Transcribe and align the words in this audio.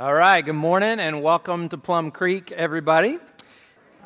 All 0.00 0.14
right, 0.14 0.40
good 0.40 0.54
morning 0.54 0.98
and 0.98 1.22
welcome 1.22 1.68
to 1.68 1.76
Plum 1.76 2.10
Creek, 2.10 2.52
everybody. 2.52 3.18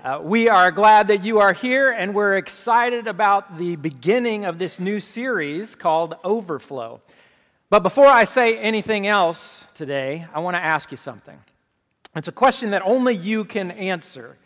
Uh, 0.03 0.19
we 0.21 0.49
are 0.49 0.73
glad 0.73 1.07
that 1.07 1.23
you 1.23 1.39
are 1.39 1.53
here 1.53 1.93
and 1.93 2.13
we're 2.13 2.37
excited 2.37 3.07
about 3.07 3.59
the 3.59 3.77
beginning 3.77 4.45
of 4.45 4.59
this 4.59 4.81
new 4.81 4.99
series 4.99 5.77
called 5.77 6.17
Overflow. 6.25 7.01
But 7.71 7.85
before 7.85 8.07
I 8.07 8.25
say 8.25 8.59
anything 8.59 9.07
else 9.07 9.63
today, 9.73 10.27
I 10.35 10.41
want 10.41 10.57
to 10.57 10.61
ask 10.61 10.91
you 10.91 10.97
something. 10.97 11.39
It's 12.17 12.27
a 12.27 12.33
question 12.33 12.73
that 12.73 12.83
only 12.83 13.15
you 13.15 13.45
can 13.45 13.71
answer. 13.71 14.37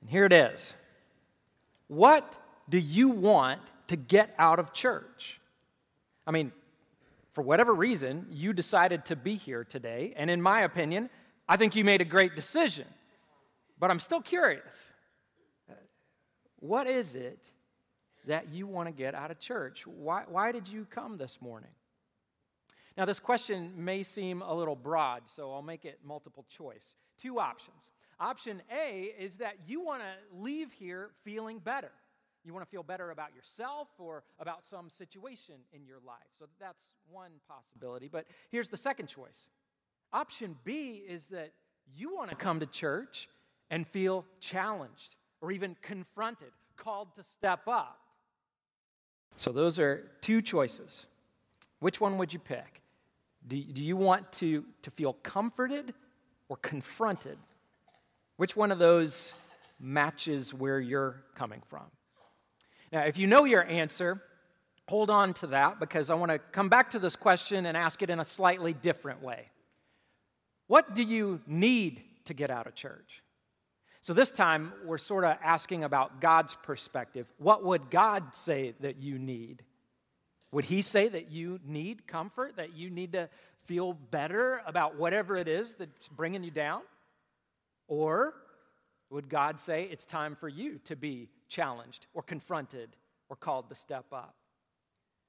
And 0.00 0.10
here 0.10 0.24
it 0.24 0.32
is 0.32 0.74
What 1.86 2.34
do 2.68 2.78
you 2.78 3.10
want 3.10 3.60
to 3.86 3.94
get 3.94 4.34
out 4.40 4.58
of 4.58 4.72
church? 4.72 5.38
I 6.26 6.32
mean, 6.32 6.50
for 7.34 7.42
whatever 7.42 7.74
reason, 7.74 8.26
you 8.30 8.52
decided 8.52 9.04
to 9.06 9.16
be 9.16 9.34
here 9.34 9.64
today. 9.64 10.14
And 10.16 10.30
in 10.30 10.40
my 10.40 10.62
opinion, 10.62 11.10
I 11.48 11.56
think 11.56 11.74
you 11.76 11.84
made 11.84 12.00
a 12.00 12.04
great 12.04 12.36
decision. 12.36 12.86
But 13.78 13.90
I'm 13.90 14.00
still 14.00 14.20
curious. 14.20 14.92
What 16.60 16.86
is 16.86 17.14
it 17.14 17.40
that 18.26 18.50
you 18.50 18.66
want 18.66 18.88
to 18.88 18.92
get 18.92 19.14
out 19.14 19.30
of 19.30 19.38
church? 19.38 19.84
Why, 19.86 20.22
why 20.28 20.52
did 20.52 20.68
you 20.68 20.86
come 20.88 21.18
this 21.18 21.38
morning? 21.40 21.70
Now, 22.96 23.04
this 23.04 23.18
question 23.18 23.72
may 23.76 24.04
seem 24.04 24.40
a 24.40 24.54
little 24.54 24.76
broad, 24.76 25.22
so 25.26 25.52
I'll 25.52 25.62
make 25.62 25.84
it 25.84 25.98
multiple 26.04 26.46
choice. 26.48 26.94
Two 27.20 27.40
options. 27.40 27.90
Option 28.20 28.62
A 28.72 29.12
is 29.18 29.34
that 29.36 29.56
you 29.66 29.84
want 29.84 30.02
to 30.02 30.40
leave 30.40 30.72
here 30.72 31.10
feeling 31.24 31.58
better. 31.58 31.90
You 32.44 32.52
want 32.52 32.64
to 32.64 32.70
feel 32.70 32.82
better 32.82 33.10
about 33.10 33.34
yourself 33.34 33.88
or 33.98 34.22
about 34.38 34.62
some 34.68 34.90
situation 34.98 35.54
in 35.72 35.86
your 35.86 35.98
life. 36.06 36.28
So 36.38 36.46
that's 36.60 36.82
one 37.10 37.32
possibility. 37.48 38.08
But 38.10 38.26
here's 38.50 38.68
the 38.68 38.76
second 38.76 39.06
choice 39.06 39.48
option 40.12 40.56
B 40.64 41.02
is 41.08 41.24
that 41.26 41.52
you 41.96 42.14
want 42.14 42.30
to 42.30 42.36
come 42.36 42.60
to 42.60 42.66
church 42.66 43.28
and 43.70 43.86
feel 43.88 44.24
challenged 44.40 45.16
or 45.40 45.50
even 45.52 45.76
confronted, 45.82 46.52
called 46.76 47.14
to 47.16 47.22
step 47.22 47.66
up. 47.66 47.98
So 49.36 49.50
those 49.50 49.78
are 49.78 50.10
two 50.20 50.40
choices. 50.40 51.06
Which 51.80 52.00
one 52.00 52.18
would 52.18 52.32
you 52.32 52.38
pick? 52.38 52.82
Do, 53.46 53.60
do 53.62 53.82
you 53.82 53.96
want 53.96 54.30
to, 54.34 54.64
to 54.82 54.90
feel 54.90 55.14
comforted 55.14 55.92
or 56.48 56.56
confronted? 56.58 57.36
Which 58.36 58.56
one 58.56 58.70
of 58.70 58.78
those 58.78 59.34
matches 59.80 60.54
where 60.54 60.80
you're 60.80 61.24
coming 61.34 61.62
from? 61.68 61.84
Now, 62.92 63.02
if 63.02 63.18
you 63.18 63.26
know 63.26 63.44
your 63.44 63.64
answer, 63.64 64.22
hold 64.88 65.10
on 65.10 65.34
to 65.34 65.48
that 65.48 65.80
because 65.80 66.10
I 66.10 66.14
want 66.14 66.30
to 66.30 66.38
come 66.38 66.68
back 66.68 66.90
to 66.90 66.98
this 66.98 67.16
question 67.16 67.66
and 67.66 67.76
ask 67.76 68.02
it 68.02 68.10
in 68.10 68.20
a 68.20 68.24
slightly 68.24 68.72
different 68.72 69.22
way. 69.22 69.50
What 70.66 70.94
do 70.94 71.02
you 71.02 71.40
need 71.46 72.02
to 72.26 72.34
get 72.34 72.50
out 72.50 72.66
of 72.66 72.74
church? 72.74 73.22
So 74.02 74.12
this 74.12 74.30
time, 74.30 74.72
we're 74.84 74.98
sort 74.98 75.24
of 75.24 75.38
asking 75.42 75.82
about 75.82 76.20
God's 76.20 76.54
perspective. 76.62 77.26
What 77.38 77.64
would 77.64 77.90
God 77.90 78.36
say 78.36 78.74
that 78.80 78.98
you 78.98 79.18
need? 79.18 79.62
Would 80.52 80.66
He 80.66 80.82
say 80.82 81.08
that 81.08 81.30
you 81.30 81.58
need 81.64 82.06
comfort, 82.06 82.56
that 82.56 82.74
you 82.74 82.90
need 82.90 83.14
to 83.14 83.30
feel 83.64 83.94
better 83.94 84.60
about 84.66 84.98
whatever 84.98 85.36
it 85.36 85.48
is 85.48 85.74
that's 85.74 86.08
bringing 86.08 86.44
you 86.44 86.50
down? 86.50 86.82
Or 87.88 88.34
would 89.08 89.28
God 89.28 89.58
say 89.58 89.88
it's 89.90 90.04
time 90.04 90.36
for 90.36 90.48
you 90.48 90.80
to 90.84 90.96
be 90.96 91.30
challenged 91.54 92.06
or 92.14 92.22
confronted 92.22 92.96
or 93.28 93.36
called 93.36 93.68
to 93.68 93.74
step 93.74 94.06
up? 94.12 94.34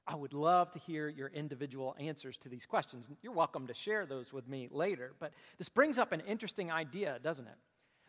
I 0.07 0.15
would 0.15 0.33
love 0.33 0.71
to 0.71 0.79
hear 0.79 1.07
your 1.07 1.29
individual 1.29 1.95
answers 1.99 2.37
to 2.37 2.49
these 2.49 2.65
questions. 2.65 3.07
You're 3.21 3.33
welcome 3.33 3.67
to 3.67 3.73
share 3.73 4.05
those 4.05 4.33
with 4.33 4.47
me 4.47 4.67
later, 4.71 5.13
but 5.19 5.31
this 5.57 5.69
brings 5.69 5.97
up 5.97 6.11
an 6.11 6.21
interesting 6.21 6.71
idea, 6.71 7.19
doesn't 7.23 7.47
it? 7.47 7.57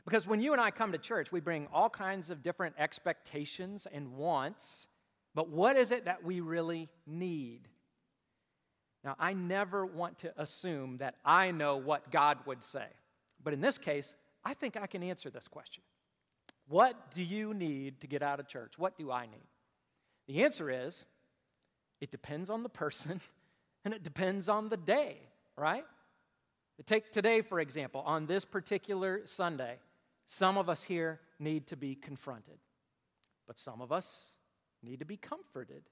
Because 0.05 0.27
when 0.27 0.41
you 0.41 0.53
and 0.53 0.61
I 0.61 0.71
come 0.71 0.93
to 0.93 0.99
church, 0.99 1.33
we 1.33 1.41
bring 1.41 1.67
all 1.73 1.91
kinds 1.91 2.31
of 2.31 2.43
different 2.43 2.77
expectations 2.79 3.87
and 3.93 4.17
wants, 4.17 4.87
but 5.35 5.49
what 5.49 5.77
is 5.77 5.91
it 5.91 6.05
that 6.05 6.23
we 6.25 6.41
really 6.41 6.89
need? 7.07 7.69
Now, 9.05 9.17
I 9.19 9.33
never 9.33 9.85
want 9.85 10.19
to 10.19 10.33
assume 10.41 10.99
that 10.99 11.17
I 11.25 11.51
know 11.51 11.77
what 11.77 12.11
God 12.11 12.39
would 12.47 12.63
say, 12.63 12.87
but 13.43 13.53
in 13.53 13.61
this 13.61 13.79
case, 13.79 14.15
I 14.45 14.55
think 14.55 14.77
I 14.77 14.87
can 14.87 15.03
answer 15.03 15.31
this 15.31 15.49
question. 15.49 15.83
What 16.69 17.15
do 17.15 17.23
you 17.23 17.55
need 17.55 18.01
to 18.01 18.07
get 18.07 18.23
out 18.23 18.41
of 18.41 18.49
church? 18.49 18.75
What 18.77 18.99
do 18.99 19.11
I 19.11 19.27
need? 19.27 19.47
The 20.27 20.45
answer 20.45 20.71
is 20.71 21.05
it 22.01 22.11
depends 22.11 22.51
on 22.51 22.63
the 22.63 22.69
person 22.69 23.21
and 23.85 23.95
it 23.95 24.03
depends 24.03 24.49
on 24.49 24.69
the 24.69 24.77
day, 24.77 25.19
right? 25.57 25.85
Take 26.85 27.11
today, 27.11 27.41
for 27.41 27.59
example, 27.59 28.03
on 28.05 28.27
this 28.27 28.45
particular 28.45 29.23
Sunday, 29.25 29.77
some 30.27 30.59
of 30.59 30.69
us 30.69 30.83
here 30.83 31.21
need 31.39 31.69
to 31.69 31.77
be 31.77 31.95
confronted, 31.95 32.59
but 33.47 33.59
some 33.59 33.81
of 33.81 33.93
us 33.93 34.09
need 34.83 34.99
to 34.99 35.07
be 35.07 35.17
comforted. 35.17 35.83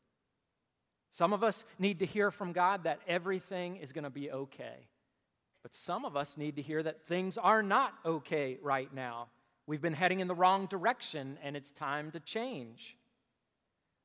Some 1.11 1.33
of 1.33 1.45
us 1.45 1.65
need 1.79 2.01
to 2.01 2.07
hear 2.07 2.31
from 2.31 2.53
God 2.53 2.85
that 2.85 2.99
everything 3.07 3.77
is 3.77 3.93
going 3.93 4.05
to 4.05 4.11
be 4.11 4.31
okay. 4.31 4.89
But 5.63 5.75
some 5.75 6.05
of 6.05 6.17
us 6.17 6.37
need 6.37 6.57
to 6.57 6.63
hear 6.63 6.83
that 6.83 7.07
things 7.07 7.39
are 7.39 7.63
not 7.63 7.95
okay 8.05 8.59
right 8.61 8.93
now 8.93 9.29
We've 9.67 9.81
been 9.81 9.95
heading 9.95 10.21
in 10.21 10.29
the 10.29 10.35
wrong 10.35 10.67
direction 10.67 11.39
and 11.43 11.57
it's 11.57 11.71
time 11.71 12.11
to 12.13 12.21
change. 12.21 12.97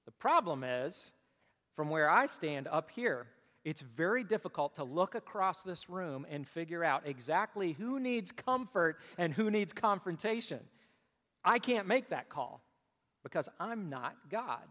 The 0.06 0.12
problem 0.12 0.64
is, 0.64 1.12
from 1.76 1.90
where 1.90 2.10
I 2.10 2.26
stand 2.26 2.68
up 2.68 2.90
here, 2.92 3.28
it's 3.66 3.82
very 3.82 4.24
difficult 4.24 4.76
to 4.76 4.84
look 4.84 5.16
across 5.16 5.62
this 5.62 5.90
room 5.90 6.26
and 6.30 6.48
figure 6.48 6.84
out 6.84 7.04
exactly 7.06 7.74
who 7.74 8.00
needs 8.00 8.32
comfort 8.32 8.98
and 9.18 9.34
who 9.34 9.52
needs 9.52 9.74
confrontation. 9.74 10.60
I 11.44 11.60
can't 11.60 11.88
make 11.88 12.10
that 12.10 12.30
call 12.30 12.62
because 13.24 13.50
I'm 13.60 13.90
not 13.90 14.16
God. 14.30 14.64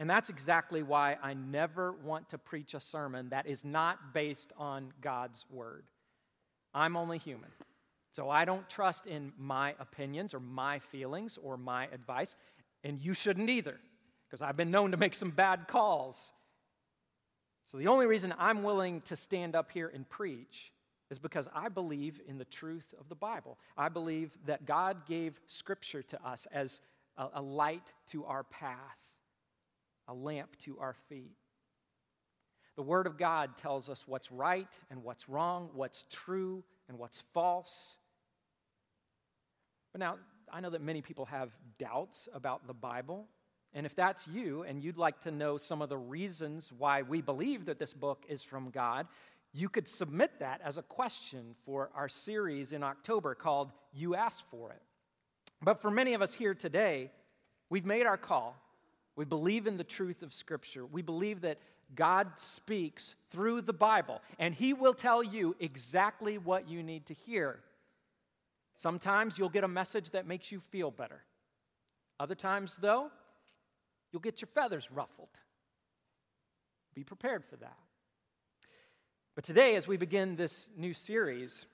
And 0.00 0.08
that's 0.08 0.28
exactly 0.28 0.82
why 0.82 1.16
I 1.22 1.34
never 1.34 1.92
want 1.92 2.28
to 2.30 2.38
preach 2.38 2.74
a 2.74 2.80
sermon 2.80 3.30
that 3.30 3.46
is 3.46 3.64
not 3.64 4.12
based 4.12 4.52
on 4.56 4.92
God's 5.00 5.44
word. 5.50 5.84
I'm 6.74 6.96
only 6.96 7.18
human. 7.18 7.50
So 8.12 8.30
I 8.30 8.44
don't 8.44 8.68
trust 8.68 9.06
in 9.06 9.32
my 9.38 9.74
opinions 9.78 10.34
or 10.34 10.40
my 10.40 10.78
feelings 10.78 11.38
or 11.42 11.56
my 11.56 11.86
advice, 11.92 12.34
and 12.82 13.00
you 13.00 13.14
shouldn't 13.14 13.50
either, 13.50 13.78
because 14.26 14.42
I've 14.42 14.56
been 14.56 14.70
known 14.70 14.92
to 14.92 14.96
make 14.96 15.14
some 15.14 15.30
bad 15.30 15.68
calls. 15.68 16.32
So 17.66 17.76
the 17.76 17.88
only 17.88 18.06
reason 18.06 18.34
I'm 18.38 18.62
willing 18.62 19.02
to 19.02 19.16
stand 19.16 19.54
up 19.54 19.70
here 19.70 19.90
and 19.92 20.08
preach 20.08 20.72
is 21.10 21.18
because 21.18 21.48
I 21.54 21.68
believe 21.68 22.20
in 22.26 22.38
the 22.38 22.44
truth 22.44 22.94
of 22.98 23.08
the 23.08 23.14
Bible. 23.14 23.58
I 23.76 23.88
believe 23.88 24.36
that 24.46 24.66
God 24.66 25.06
gave 25.06 25.40
Scripture 25.46 26.02
to 26.02 26.26
us 26.26 26.46
as 26.52 26.80
a, 27.16 27.28
a 27.34 27.42
light 27.42 27.92
to 28.12 28.24
our 28.24 28.44
path, 28.44 28.76
a 30.06 30.14
lamp 30.14 30.56
to 30.64 30.78
our 30.78 30.94
feet. 31.08 31.36
The 32.76 32.82
Word 32.82 33.06
of 33.06 33.18
God 33.18 33.56
tells 33.56 33.88
us 33.88 34.04
what's 34.06 34.30
right 34.30 34.68
and 34.90 35.02
what's 35.02 35.28
wrong, 35.28 35.70
what's 35.74 36.04
true 36.10 36.62
and 36.88 36.98
what's 36.98 37.22
false. 37.32 37.96
But 39.92 40.00
now, 40.00 40.16
I 40.52 40.60
know 40.60 40.70
that 40.70 40.82
many 40.82 41.02
people 41.02 41.26
have 41.26 41.50
doubts 41.78 42.28
about 42.32 42.66
the 42.66 42.74
Bible. 42.74 43.26
And 43.74 43.84
if 43.84 43.94
that's 43.94 44.26
you 44.26 44.62
and 44.62 44.82
you'd 44.82 44.96
like 44.96 45.20
to 45.22 45.30
know 45.30 45.58
some 45.58 45.82
of 45.82 45.88
the 45.88 45.98
reasons 45.98 46.72
why 46.76 47.02
we 47.02 47.20
believe 47.20 47.66
that 47.66 47.78
this 47.78 47.92
book 47.92 48.24
is 48.28 48.42
from 48.42 48.70
God, 48.70 49.06
you 49.52 49.68
could 49.68 49.88
submit 49.88 50.38
that 50.40 50.60
as 50.64 50.76
a 50.76 50.82
question 50.82 51.54
for 51.64 51.90
our 51.94 52.08
series 52.08 52.72
in 52.72 52.82
October 52.82 53.34
called 53.34 53.72
You 53.92 54.14
Asked 54.14 54.44
For 54.50 54.70
It. 54.70 54.82
But 55.62 55.82
for 55.82 55.90
many 55.90 56.14
of 56.14 56.22
us 56.22 56.34
here 56.34 56.54
today, 56.54 57.10
we've 57.68 57.86
made 57.86 58.06
our 58.06 58.16
call. 58.16 58.56
We 59.18 59.24
believe 59.24 59.66
in 59.66 59.76
the 59.76 59.82
truth 59.82 60.22
of 60.22 60.32
Scripture. 60.32 60.86
We 60.86 61.02
believe 61.02 61.40
that 61.40 61.58
God 61.96 62.28
speaks 62.36 63.16
through 63.32 63.62
the 63.62 63.72
Bible, 63.72 64.20
and 64.38 64.54
He 64.54 64.72
will 64.72 64.94
tell 64.94 65.24
you 65.24 65.56
exactly 65.58 66.38
what 66.38 66.68
you 66.68 66.84
need 66.84 67.06
to 67.06 67.14
hear. 67.14 67.58
Sometimes 68.76 69.36
you'll 69.36 69.48
get 69.48 69.64
a 69.64 69.68
message 69.68 70.10
that 70.10 70.28
makes 70.28 70.52
you 70.52 70.60
feel 70.70 70.92
better. 70.92 71.20
Other 72.20 72.36
times, 72.36 72.78
though, 72.80 73.10
you'll 74.12 74.22
get 74.22 74.40
your 74.40 74.50
feathers 74.54 74.88
ruffled. 74.92 75.26
Be 76.94 77.02
prepared 77.02 77.44
for 77.44 77.56
that. 77.56 77.76
But 79.34 79.42
today, 79.42 79.74
as 79.74 79.88
we 79.88 79.96
begin 79.96 80.36
this 80.36 80.68
new 80.76 80.94
series, 80.94 81.66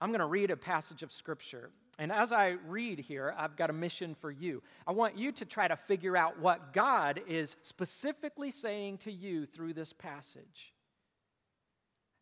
I'm 0.00 0.10
going 0.10 0.18
to 0.18 0.26
read 0.26 0.50
a 0.50 0.56
passage 0.56 1.04
of 1.04 1.12
Scripture. 1.12 1.70
And 1.98 2.12
as 2.12 2.30
I 2.30 2.56
read 2.68 3.00
here, 3.00 3.34
I've 3.36 3.56
got 3.56 3.70
a 3.70 3.72
mission 3.72 4.14
for 4.14 4.30
you. 4.30 4.62
I 4.86 4.92
want 4.92 5.18
you 5.18 5.32
to 5.32 5.44
try 5.44 5.66
to 5.66 5.76
figure 5.76 6.16
out 6.16 6.38
what 6.38 6.72
God 6.72 7.20
is 7.26 7.56
specifically 7.62 8.52
saying 8.52 8.98
to 8.98 9.12
you 9.12 9.46
through 9.46 9.74
this 9.74 9.92
passage. 9.92 10.72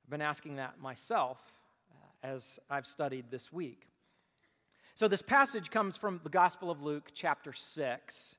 I've 0.04 0.10
been 0.10 0.22
asking 0.22 0.56
that 0.56 0.80
myself 0.80 1.38
uh, 1.92 2.26
as 2.26 2.58
I've 2.70 2.86
studied 2.86 3.26
this 3.30 3.52
week. 3.52 3.86
So, 4.94 5.08
this 5.08 5.20
passage 5.20 5.70
comes 5.70 5.98
from 5.98 6.20
the 6.24 6.30
Gospel 6.30 6.70
of 6.70 6.80
Luke, 6.80 7.10
chapter 7.12 7.52
6. 7.52 8.36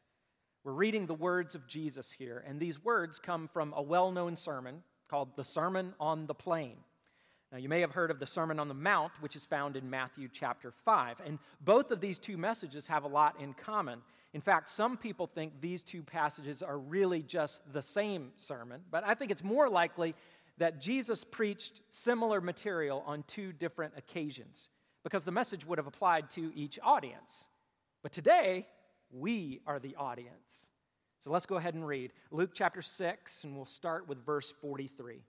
We're 0.64 0.72
reading 0.72 1.06
the 1.06 1.14
words 1.14 1.54
of 1.54 1.68
Jesus 1.68 2.12
here, 2.12 2.44
and 2.48 2.60
these 2.60 2.84
words 2.84 3.20
come 3.20 3.48
from 3.48 3.74
a 3.78 3.82
well 3.82 4.12
known 4.12 4.36
sermon 4.36 4.82
called 5.08 5.36
the 5.36 5.44
Sermon 5.44 5.94
on 6.00 6.26
the 6.26 6.34
Plain. 6.34 6.78
Now, 7.52 7.58
you 7.60 7.70
may 7.70 7.80
have 7.80 7.92
heard 7.92 8.12
of 8.12 8.20
the 8.20 8.28
Sermon 8.28 8.60
on 8.60 8.68
the 8.68 8.74
Mount, 8.74 9.14
which 9.22 9.36
is 9.38 9.46
found 9.46 9.78
in 9.78 9.90
Matthew 9.90 10.28
chapter 10.32 10.74
5. 10.84 11.22
And 11.26 11.40
both 11.62 11.92
of 11.92 12.02
these 12.02 12.20
two 12.20 12.38
messages 12.38 12.88
have 12.88 13.06
a 13.06 13.08
lot 13.08 13.40
in 13.40 13.54
common. 13.54 14.02
In 14.34 14.42
fact, 14.42 14.70
some 14.70 14.98
people 14.98 15.28
think 15.28 15.54
these 15.62 15.82
two 15.82 16.04
passages 16.04 16.62
are 16.62 16.78
really 16.78 17.22
just 17.22 17.62
the 17.72 17.82
same 17.82 18.32
sermon, 18.36 18.82
but 18.92 19.04
I 19.06 19.14
think 19.14 19.32
it's 19.32 19.44
more 19.44 19.70
likely 19.70 20.14
that 20.58 20.82
Jesus 20.82 21.24
preached 21.24 21.82
similar 21.90 22.42
material 22.42 23.04
on 23.06 23.24
two 23.28 23.54
different 23.54 23.94
occasions 23.96 24.68
because 25.04 25.24
the 25.24 25.32
message 25.32 25.66
would 25.66 25.78
have 25.78 25.88
applied 25.88 26.30
to 26.32 26.52
each 26.54 26.78
audience. 26.84 27.48
But 28.04 28.12
today, 28.12 28.68
we 29.10 29.62
are 29.66 29.80
the 29.80 29.96
audience. 29.96 30.68
So 31.24 31.32
let's 31.32 31.46
go 31.46 31.56
ahead 31.56 31.76
and 31.76 31.88
read 31.88 32.12
Luke 32.30 32.52
chapter 32.54 32.82
6, 32.82 33.44
and 33.44 33.56
we'll 33.56 33.66
start 33.66 34.08
with 34.08 34.26
verse 34.26 34.54
43. 34.62 35.22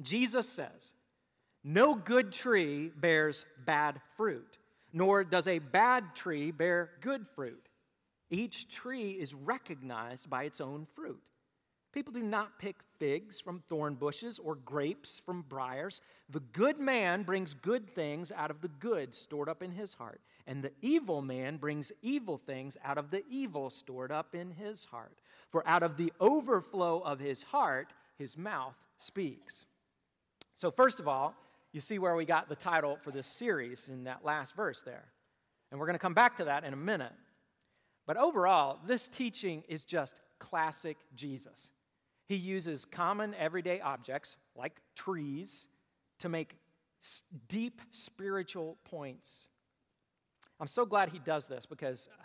Jesus 0.00 0.48
says, 0.48 0.92
No 1.70 1.94
good 1.94 2.32
tree 2.32 2.90
bears 2.96 3.44
bad 3.66 4.00
fruit, 4.16 4.56
nor 4.94 5.22
does 5.22 5.46
a 5.46 5.58
bad 5.58 6.14
tree 6.14 6.50
bear 6.50 6.92
good 7.02 7.26
fruit. 7.34 7.68
Each 8.30 8.70
tree 8.70 9.10
is 9.10 9.34
recognized 9.34 10.30
by 10.30 10.44
its 10.44 10.62
own 10.62 10.86
fruit. 10.94 11.20
People 11.92 12.14
do 12.14 12.22
not 12.22 12.58
pick 12.58 12.76
figs 12.98 13.38
from 13.38 13.60
thorn 13.68 13.96
bushes 13.96 14.38
or 14.38 14.54
grapes 14.54 15.20
from 15.26 15.42
briars. 15.42 16.00
The 16.30 16.40
good 16.40 16.78
man 16.78 17.22
brings 17.22 17.52
good 17.52 17.94
things 17.94 18.32
out 18.34 18.50
of 18.50 18.62
the 18.62 18.68
good 18.68 19.14
stored 19.14 19.50
up 19.50 19.62
in 19.62 19.72
his 19.72 19.92
heart, 19.92 20.22
and 20.46 20.64
the 20.64 20.72
evil 20.80 21.20
man 21.20 21.58
brings 21.58 21.92
evil 22.00 22.38
things 22.38 22.78
out 22.82 22.96
of 22.96 23.10
the 23.10 23.24
evil 23.28 23.68
stored 23.68 24.10
up 24.10 24.34
in 24.34 24.52
his 24.52 24.86
heart. 24.86 25.18
For 25.50 25.68
out 25.68 25.82
of 25.82 25.98
the 25.98 26.14
overflow 26.18 27.00
of 27.00 27.20
his 27.20 27.42
heart, 27.42 27.92
his 28.16 28.38
mouth 28.38 28.76
speaks. 28.96 29.66
So, 30.54 30.70
first 30.70 30.98
of 30.98 31.06
all, 31.06 31.34
you 31.72 31.80
see 31.80 31.98
where 31.98 32.16
we 32.16 32.24
got 32.24 32.48
the 32.48 32.56
title 32.56 32.98
for 33.02 33.10
this 33.10 33.26
series 33.26 33.88
in 33.88 34.04
that 34.04 34.24
last 34.24 34.54
verse 34.54 34.82
there. 34.84 35.04
And 35.70 35.78
we're 35.78 35.86
going 35.86 35.94
to 35.94 36.00
come 36.00 36.14
back 36.14 36.36
to 36.38 36.44
that 36.44 36.64
in 36.64 36.72
a 36.72 36.76
minute. 36.76 37.12
But 38.06 38.16
overall, 38.16 38.78
this 38.86 39.06
teaching 39.06 39.62
is 39.68 39.84
just 39.84 40.20
classic 40.38 40.96
Jesus. 41.14 41.70
He 42.26 42.36
uses 42.36 42.84
common 42.84 43.34
everyday 43.34 43.80
objects 43.80 44.36
like 44.56 44.80
trees 44.94 45.68
to 46.20 46.28
make 46.28 46.56
deep 47.48 47.80
spiritual 47.90 48.78
points. 48.84 49.48
I'm 50.60 50.66
so 50.66 50.84
glad 50.84 51.10
he 51.10 51.18
does 51.18 51.46
this 51.46 51.66
because 51.66 52.08
uh, 52.12 52.22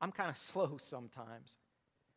I'm 0.00 0.12
kind 0.12 0.28
of 0.28 0.36
slow 0.52 0.76
sometimes. 0.80 1.56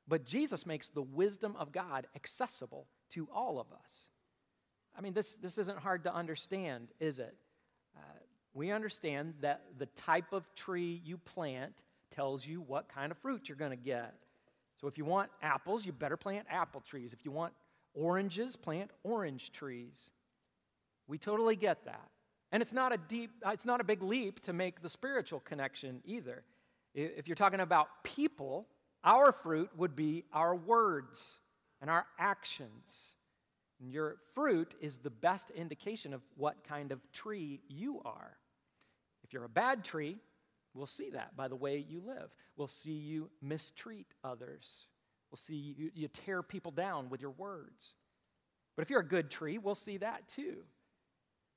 But 0.08 0.26
Jesus 0.26 0.66
makes 0.66 0.88
the 0.88 1.02
wisdom 1.02 1.56
of 1.58 1.72
God 1.72 2.08
accessible 2.16 2.88
to 3.12 3.28
all 3.34 3.60
of 3.60 3.68
us. 3.72 4.10
I 4.98 5.02
mean, 5.02 5.14
this, 5.14 5.36
this 5.42 5.58
isn't 5.58 5.78
hard 5.78 6.04
to 6.04 6.14
understand, 6.14 6.88
is 7.00 7.20
it? 7.20 7.36
Uh, 7.96 8.02
we 8.54 8.72
understand 8.72 9.34
that 9.42 9.64
the 9.78 9.88
type 9.88 10.32
of 10.32 10.44
tree 10.56 11.02
you 11.04 11.18
plant 11.18 11.74
tells 12.12 12.46
you 12.46 12.62
what 12.62 12.88
kind 12.88 13.12
of 13.12 13.18
fruit 13.18 13.50
you're 13.50 13.58
going 13.58 13.72
to 13.72 13.78
get. 13.78 14.14
So 14.80 14.88
if 14.88 14.98
you 14.98 15.06
want 15.06 15.30
apples, 15.42 15.86
you 15.86 15.92
better 15.92 16.18
plant 16.18 16.48
apple 16.50 16.82
trees. 16.82 17.14
If 17.14 17.26
you 17.26 17.32
want 17.32 17.54
oranges, 17.94 18.56
plant 18.56 18.92
orange 19.04 19.52
trees. 19.52 20.10
We 21.08 21.18
totally 21.18 21.56
get 21.56 21.86
that. 21.86 22.10
And 22.52 22.62
it's 22.62 22.74
not 22.74 22.94
a 22.94 22.98
deep, 22.98 23.32
it's 23.46 23.66
not 23.66 23.82
a 23.82 23.84
big 23.84 24.02
leap 24.02 24.40
to 24.42 24.54
make 24.54 24.82
the 24.82 24.90
spiritual 24.90 25.42
connection 25.42 26.02
either. 26.06 26.44
If 26.94 27.28
you're 27.28 27.36
talking 27.36 27.60
about 27.60 27.88
people, 28.04 28.68
our 29.04 29.34
fruit 29.34 29.70
would 29.76 29.96
be 29.96 30.24
our 30.32 30.56
words 30.56 31.40
and 31.82 31.90
our 31.90 32.06
actions. 32.18 33.15
And 33.82 33.92
your 33.92 34.18
fruit 34.34 34.74
is 34.82 34.98
the 34.98 35.10
best 35.10 35.50
indication 35.52 36.14
of 36.14 36.22
what 36.36 36.64
kind 36.64 36.92
of 36.92 37.00
tree 37.12 37.62
you 37.68 38.02
are. 38.06 38.38
If 39.24 39.34
you're 39.34 39.44
a 39.44 39.50
bad 39.50 39.84
tree, 39.84 40.18
We'll 40.76 40.86
see 40.86 41.10
that 41.12 41.36
by 41.38 41.48
the 41.48 41.56
way 41.56 41.84
you 41.88 42.02
live. 42.06 42.30
We'll 42.58 42.68
see 42.68 42.92
you 42.92 43.30
mistreat 43.42 44.08
others. 44.24 44.88
We'll 45.32 45.38
see 45.38 45.56
you, 45.56 45.90
you 45.96 46.08
tear 46.10 46.44
people 46.44 46.72
down 46.72 47.10
with 47.10 47.22
your 47.22 47.32
words. 47.32 47.94
But 48.76 48.84
if 48.84 48.90
you're 48.90 49.00
a 49.00 49.08
good 49.08 49.32
tree, 49.32 49.58
we'll 49.58 49.74
see 49.74 49.98
that 49.98 50.28
too. 50.28 50.58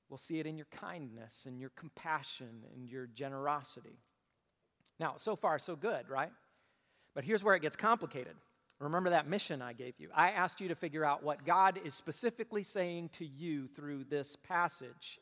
We'll 0.09 0.17
see 0.17 0.39
it 0.39 0.47
in 0.47 0.57
your 0.57 0.67
kindness 0.71 1.43
and 1.45 1.59
your 1.59 1.71
compassion 1.75 2.63
and 2.73 2.89
your 2.89 3.07
generosity. 3.07 3.99
Now, 4.99 5.15
so 5.17 5.35
far, 5.35 5.59
so 5.59 5.75
good, 5.75 6.09
right? 6.09 6.31
But 7.13 7.25
here's 7.25 7.43
where 7.43 7.55
it 7.55 7.61
gets 7.61 7.75
complicated. 7.75 8.35
Remember 8.79 9.09
that 9.09 9.27
mission 9.27 9.61
I 9.61 9.73
gave 9.73 9.95
you. 9.97 10.09
I 10.15 10.31
asked 10.31 10.61
you 10.61 10.69
to 10.69 10.75
figure 10.75 11.03
out 11.03 11.23
what 11.23 11.45
God 11.45 11.79
is 11.83 11.93
specifically 11.93 12.63
saying 12.63 13.09
to 13.13 13.25
you 13.25 13.67
through 13.67 14.05
this 14.05 14.37
passage. 14.47 15.19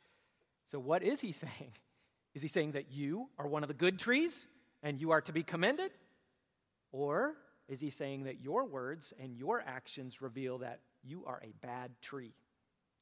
So, 0.66 0.78
what 0.80 1.02
is 1.02 1.20
He 1.20 1.32
saying? 1.32 1.74
Is 2.38 2.44
he 2.44 2.48
saying 2.48 2.74
that 2.74 2.92
you 2.92 3.30
are 3.40 3.48
one 3.48 3.64
of 3.64 3.68
the 3.68 3.74
good 3.74 3.98
trees 3.98 4.46
and 4.84 5.02
you 5.02 5.10
are 5.10 5.22
to 5.22 5.32
be 5.32 5.42
commended? 5.42 5.90
Or 6.92 7.34
is 7.68 7.80
he 7.80 7.90
saying 7.90 8.26
that 8.26 8.42
your 8.42 8.64
words 8.66 9.12
and 9.20 9.36
your 9.36 9.64
actions 9.66 10.22
reveal 10.22 10.60
that 10.60 10.82
you 11.04 11.26
are 11.26 11.42
a 11.44 11.52
bad 11.66 11.90
tree 12.00 12.36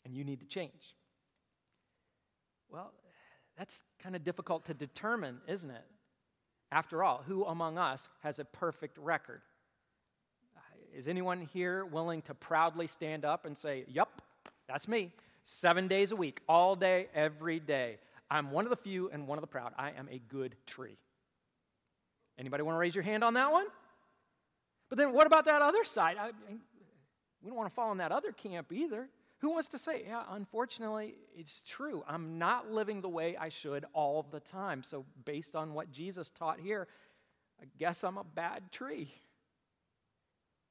and 0.05 0.15
you 0.15 0.23
need 0.23 0.39
to 0.39 0.45
change? 0.45 0.95
Well, 2.69 2.93
that's 3.57 3.81
kind 4.01 4.15
of 4.15 4.23
difficult 4.23 4.65
to 4.67 4.73
determine, 4.73 5.41
isn't 5.49 5.69
it? 5.69 5.85
After 6.71 7.03
all, 7.03 7.21
who 7.27 7.43
among 7.43 7.77
us 7.77 8.07
has 8.21 8.39
a 8.39 8.45
perfect 8.45 8.97
record? 8.97 9.41
Is 10.95 11.09
anyone 11.09 11.41
here 11.53 11.83
willing 11.83 12.21
to 12.23 12.33
proudly 12.33 12.87
stand 12.87 13.25
up 13.25 13.45
and 13.45 13.57
say, 13.57 13.83
Yep, 13.89 14.21
that's 14.67 14.87
me, 14.87 15.11
seven 15.43 15.89
days 15.89 16.11
a 16.11 16.15
week, 16.15 16.39
all 16.47 16.75
day, 16.75 17.07
every 17.13 17.59
day? 17.59 17.97
I'm 18.31 18.49
one 18.49 18.65
of 18.65 18.69
the 18.69 18.77
few 18.77 19.09
and 19.09 19.27
one 19.27 19.37
of 19.37 19.41
the 19.41 19.47
proud. 19.47 19.73
I 19.77 19.91
am 19.91 20.07
a 20.09 20.19
good 20.29 20.55
tree. 20.65 20.97
Anybody 22.39 22.63
want 22.63 22.75
to 22.75 22.79
raise 22.79 22.95
your 22.95 23.03
hand 23.03 23.23
on 23.23 23.33
that 23.33 23.51
one? 23.51 23.65
But 24.89 24.97
then 24.97 25.13
what 25.13 25.27
about 25.27 25.45
that 25.45 25.61
other 25.61 25.83
side? 25.83 26.15
I, 26.19 26.31
we 27.41 27.49
don't 27.49 27.57
want 27.57 27.69
to 27.69 27.75
fall 27.75 27.91
in 27.91 27.97
that 27.97 28.11
other 28.11 28.31
camp 28.31 28.71
either. 28.71 29.09
Who 29.39 29.51
wants 29.51 29.67
to 29.69 29.77
say, 29.77 30.03
yeah, 30.07 30.23
unfortunately, 30.31 31.15
it's 31.37 31.61
true. 31.67 32.03
I'm 32.07 32.39
not 32.39 32.71
living 32.71 33.01
the 33.01 33.09
way 33.09 33.35
I 33.35 33.49
should 33.49 33.85
all 33.93 34.25
the 34.31 34.39
time. 34.39 34.81
So, 34.81 35.05
based 35.25 35.55
on 35.55 35.73
what 35.73 35.91
Jesus 35.91 36.31
taught 36.31 36.59
here, 36.59 36.87
I 37.61 37.65
guess 37.77 38.03
I'm 38.03 38.17
a 38.17 38.23
bad 38.23 38.71
tree. 38.71 39.13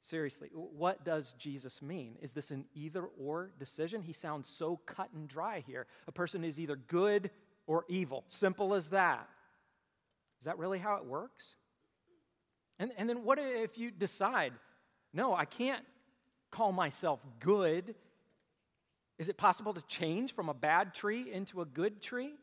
Seriously, 0.07 0.51
what 0.53 1.03
does 1.03 1.35
Jesus 1.39 1.81
mean? 1.81 2.17
Is 2.21 2.35
this 2.35 2.51
an 2.51 2.67
either 2.75 3.05
or 3.19 3.51
decision? 3.59 4.03
He 4.03 4.13
sounds 4.13 4.49
so 4.49 4.79
cut 4.85 5.09
and 5.15 5.27
dry 5.27 5.65
here. 5.67 5.87
A 6.07 6.13
person 6.13 6.45
is 6.45 6.61
either 6.61 6.77
good 6.77 7.31
or 7.67 7.87
evil. 7.89 8.23
Simple 8.27 8.75
as 8.75 8.91
that. 8.91 9.27
Is 10.41 10.45
that 10.45 10.59
really 10.59 10.79
how 10.79 10.97
it 10.97 11.07
works? 11.07 11.55
And, 12.79 12.93
and 12.99 13.09
then 13.09 13.25
what 13.25 13.39
if 13.39 13.79
you 13.79 13.91
decide, 13.91 14.53
no, 15.15 15.35
I 15.35 15.47
can't 15.47 15.85
call 16.51 16.71
myself 16.71 17.25
good? 17.41 17.95
Is 19.19 19.31
it 19.31 19.39
possible 19.39 19.73
to 19.73 19.83
change 19.87 20.35
from 20.35 20.51
a 20.51 20.55
bad 20.55 20.93
tree 20.93 21.33
into 21.33 21.63
a 21.63 21.65
good 21.65 22.03
tree? 22.03 22.35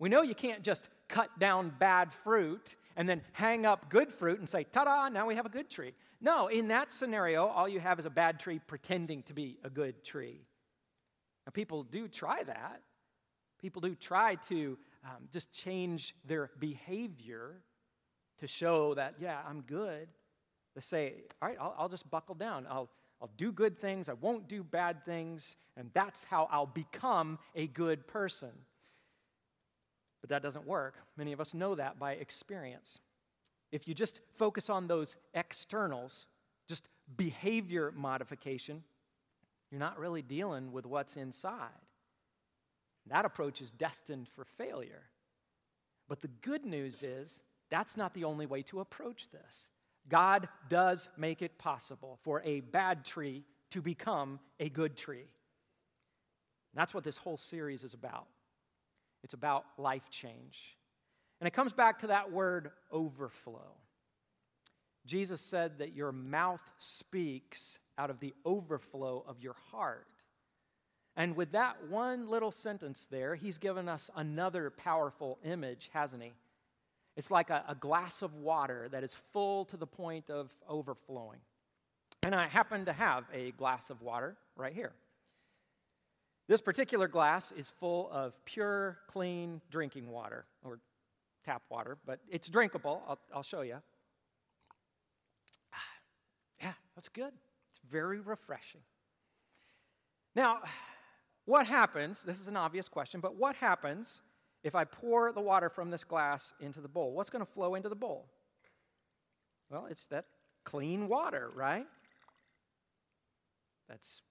We 0.00 0.08
know 0.08 0.22
you 0.22 0.34
can't 0.34 0.62
just 0.62 0.88
cut 1.08 1.38
down 1.38 1.72
bad 1.78 2.12
fruit 2.12 2.74
and 2.96 3.08
then 3.08 3.22
hang 3.32 3.64
up 3.64 3.90
good 3.90 4.12
fruit 4.12 4.40
and 4.40 4.48
say, 4.48 4.64
ta 4.64 4.84
da, 4.84 5.08
now 5.08 5.28
we 5.28 5.36
have 5.36 5.46
a 5.46 5.50
good 5.50 5.70
tree. 5.70 5.92
No, 6.20 6.48
in 6.48 6.68
that 6.68 6.92
scenario, 6.92 7.46
all 7.46 7.68
you 7.68 7.80
have 7.80 7.98
is 7.98 8.06
a 8.06 8.10
bad 8.10 8.40
tree 8.40 8.60
pretending 8.66 9.22
to 9.24 9.32
be 9.32 9.58
a 9.64 9.70
good 9.70 10.04
tree. 10.04 10.40
Now, 11.46 11.52
people 11.52 11.82
do 11.82 12.08
try 12.08 12.42
that. 12.42 12.82
People 13.60 13.80
do 13.80 13.94
try 13.94 14.34
to 14.48 14.78
um, 15.04 15.28
just 15.32 15.50
change 15.52 16.14
their 16.26 16.50
behavior 16.58 17.62
to 18.38 18.46
show 18.46 18.94
that, 18.94 19.14
yeah, 19.20 19.38
I'm 19.48 19.62
good. 19.62 20.08
They 20.74 20.82
say, 20.82 21.14
all 21.40 21.48
right, 21.48 21.58
I'll, 21.60 21.74
I'll 21.78 21.88
just 21.88 22.10
buckle 22.10 22.34
down. 22.34 22.66
I'll, 22.70 22.90
I'll 23.20 23.30
do 23.36 23.52
good 23.52 23.78
things. 23.78 24.08
I 24.08 24.14
won't 24.14 24.48
do 24.48 24.62
bad 24.62 25.04
things. 25.04 25.56
And 25.76 25.90
that's 25.94 26.24
how 26.24 26.48
I'll 26.50 26.66
become 26.66 27.38
a 27.54 27.66
good 27.66 28.06
person. 28.06 28.50
But 30.20 30.30
that 30.30 30.42
doesn't 30.42 30.66
work. 30.66 30.96
Many 31.16 31.32
of 31.32 31.40
us 31.40 31.54
know 31.54 31.74
that 31.74 31.98
by 31.98 32.12
experience. 32.12 33.00
If 33.72 33.86
you 33.86 33.94
just 33.94 34.20
focus 34.36 34.68
on 34.68 34.86
those 34.86 35.16
externals, 35.34 36.26
just 36.68 36.88
behavior 37.16 37.92
modification, 37.94 38.82
you're 39.70 39.80
not 39.80 39.98
really 39.98 40.22
dealing 40.22 40.72
with 40.72 40.86
what's 40.86 41.16
inside. 41.16 41.68
That 43.06 43.24
approach 43.24 43.60
is 43.60 43.70
destined 43.70 44.28
for 44.28 44.44
failure. 44.44 45.02
But 46.08 46.20
the 46.20 46.28
good 46.28 46.64
news 46.64 47.02
is 47.02 47.42
that's 47.70 47.96
not 47.96 48.14
the 48.14 48.24
only 48.24 48.46
way 48.46 48.62
to 48.62 48.80
approach 48.80 49.28
this. 49.30 49.68
God 50.08 50.48
does 50.68 51.08
make 51.16 51.40
it 51.42 51.56
possible 51.58 52.18
for 52.22 52.42
a 52.44 52.60
bad 52.60 53.04
tree 53.04 53.44
to 53.70 53.80
become 53.80 54.40
a 54.58 54.68
good 54.68 54.96
tree. 54.96 55.28
That's 56.74 56.94
what 56.94 57.04
this 57.04 57.16
whole 57.16 57.36
series 57.36 57.84
is 57.84 57.94
about. 57.94 58.26
It's 59.22 59.34
about 59.34 59.64
life 59.78 60.10
change. 60.10 60.76
And 61.40 61.46
it 61.46 61.52
comes 61.52 61.72
back 61.72 62.00
to 62.00 62.08
that 62.08 62.30
word 62.30 62.70
overflow. 62.92 63.72
Jesus 65.06 65.40
said 65.40 65.78
that 65.78 65.94
your 65.94 66.12
mouth 66.12 66.60
speaks 66.78 67.78
out 67.96 68.10
of 68.10 68.20
the 68.20 68.34
overflow 68.44 69.24
of 69.26 69.40
your 69.40 69.56
heart. 69.70 70.06
And 71.16 71.34
with 71.34 71.52
that 71.52 71.88
one 71.88 72.28
little 72.28 72.52
sentence 72.52 73.06
there, 73.10 73.34
he's 73.34 73.58
given 73.58 73.88
us 73.88 74.10
another 74.16 74.70
powerful 74.70 75.38
image, 75.44 75.90
hasn't 75.92 76.22
he? 76.22 76.32
It's 77.16 77.30
like 77.30 77.50
a, 77.50 77.64
a, 77.68 77.74
glass 77.74 78.22
of 78.22 78.34
water 78.34 78.88
that 78.92 79.02
is 79.02 79.14
full 79.32 79.64
to 79.66 79.76
the 79.76 79.86
point 79.86 80.30
of 80.30 80.50
overflowing. 80.68 81.40
And 82.22 82.34
I 82.34 82.46
happen 82.46 82.84
to 82.84 82.92
have 82.92 83.24
a 83.34 83.50
glass 83.52 83.90
of 83.90 84.00
water 84.00 84.36
right 84.56 84.72
here. 84.72 84.92
This 86.48 86.60
particular 86.60 87.08
glass 87.08 87.52
is 87.52 87.70
full 87.80 88.08
of 88.12 88.32
pure, 88.44 88.98
clean 89.08 89.60
drinking 89.70 90.08
water, 90.08 90.44
or 90.64 90.78
tap 91.44 91.62
water, 91.70 91.98
but 92.06 92.20
it's 92.28 92.48
drinkable. 92.48 93.02
I'll, 93.08 93.18
I'll 93.34 93.42
show 93.42 93.62
you. 93.62 93.76
Ah, 95.72 95.76
yeah, 96.60 96.72
that's 96.94 97.08
good. 97.08 97.32
It's 97.70 97.80
very 97.90 98.20
refreshing. 98.20 98.80
Now, 100.34 100.60
what 101.44 101.66
happens? 101.66 102.22
This 102.24 102.40
is 102.40 102.48
an 102.48 102.56
obvious 102.56 102.88
question, 102.88 103.20
but 103.20 103.36
what 103.36 103.56
happens 103.56 104.22
if 104.62 104.74
I 104.74 104.84
pour 104.84 105.32
the 105.32 105.40
water 105.40 105.68
from 105.68 105.90
this 105.90 106.04
glass 106.04 106.52
into 106.60 106.80
the 106.80 106.88
bowl? 106.88 107.12
What's 107.12 107.30
going 107.30 107.44
to 107.44 107.50
flow 107.50 107.74
into 107.74 107.88
the 107.88 107.96
bowl? 107.96 108.26
Well, 109.70 109.86
it's 109.90 110.06
that 110.06 110.26
clean 110.64 111.08
water, 111.08 111.50
right? 111.54 111.86
That's 113.88 114.22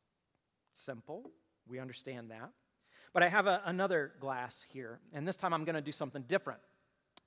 simple. 0.75 1.31
We 1.67 1.79
understand 1.79 2.31
that. 2.31 2.51
But 3.13 3.23
I 3.23 3.29
have 3.29 3.47
a, 3.47 3.61
another 3.65 4.13
glass 4.19 4.65
here, 4.71 4.99
and 5.13 5.27
this 5.27 5.35
time 5.35 5.53
I'm 5.53 5.65
going 5.65 5.75
to 5.75 5.81
do 5.81 5.91
something 5.91 6.23
different. 6.27 6.59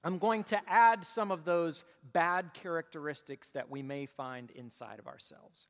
I'm 0.04 0.18
going 0.18 0.44
to 0.44 0.60
add 0.68 1.06
some 1.06 1.30
of 1.30 1.44
those 1.44 1.84
bad 2.12 2.54
characteristics 2.54 3.50
that 3.50 3.70
we 3.70 3.82
may 3.82 4.06
find 4.06 4.50
inside 4.50 4.98
of 4.98 5.06
ourselves. 5.06 5.68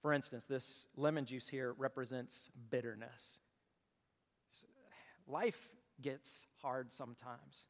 For 0.00 0.12
instance, 0.12 0.44
this 0.48 0.86
lemon 0.96 1.26
juice 1.26 1.48
here 1.48 1.74
represents 1.76 2.48
bitterness. 2.70 3.40
Life 5.26 5.68
gets 6.00 6.46
hard 6.62 6.92
sometimes. 6.92 7.66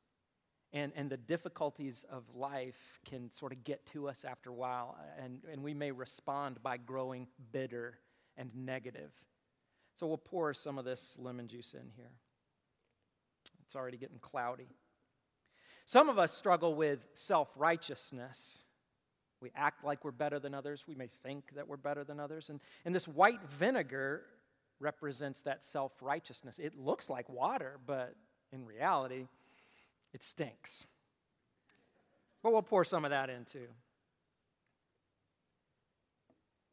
And, 0.73 0.93
and 0.95 1.09
the 1.09 1.17
difficulties 1.17 2.05
of 2.13 2.25
life 2.35 3.01
can 3.07 3.31
sort 3.31 3.53
of 3.53 3.65
get 3.65 3.87
to 3.93 4.09
us 4.09 4.25
after 4.25 4.51
a 4.51 4.55
while, 4.55 4.99
and, 5.19 5.41
and 5.51 5.63
we 5.63 5.73
may 5.73 5.91
respond 5.91 6.63
by 6.63 6.77
growing 6.77 7.27
bitter 7.53 7.99
and 8.37 8.51
negative. 8.55 9.11
So 9.97 10.07
we'll 10.07 10.19
pour 10.19 10.53
some 10.53 10.79
of 10.79 10.85
this 10.85 11.17
lemon 11.19 11.49
juice 11.49 11.75
in 11.75 11.91
here. 11.97 12.13
It's 13.67 13.75
already 13.75 13.97
getting 13.97 14.19
cloudy. 14.21 14.69
Some 15.89 16.11
of 16.11 16.19
us 16.19 16.35
struggle 16.35 16.75
with 16.75 16.99
self 17.15 17.49
righteousness. 17.57 18.63
We 19.41 19.51
act 19.57 19.85
like 19.85 20.05
we're 20.05 20.11
better 20.11 20.39
than 20.39 20.53
others. 20.53 20.85
We 20.87 20.95
may 20.95 21.09
think 21.23 21.55
that 21.55 21.67
we're 21.67 21.79
better 21.79 22.05
than 22.05 22.21
others. 22.21 22.51
And, 22.51 22.61
and 22.85 22.95
this 22.95 23.09
white 23.09 23.41
vinegar 23.59 24.25
represents 24.81 25.41
that 25.43 25.65
self 25.65 25.93
righteousness. 26.03 26.59
It 26.59 26.79
looks 26.79 27.09
like 27.09 27.27
water, 27.31 27.79
but 27.87 28.15
in 28.53 28.67
reality, 28.67 29.29
it 30.13 30.23
stinks. 30.23 30.85
But 32.43 32.53
we'll 32.53 32.61
pour 32.61 32.85
some 32.85 33.07
of 33.07 33.11
that 33.11 33.31
in 33.31 33.47
too. 33.47 33.69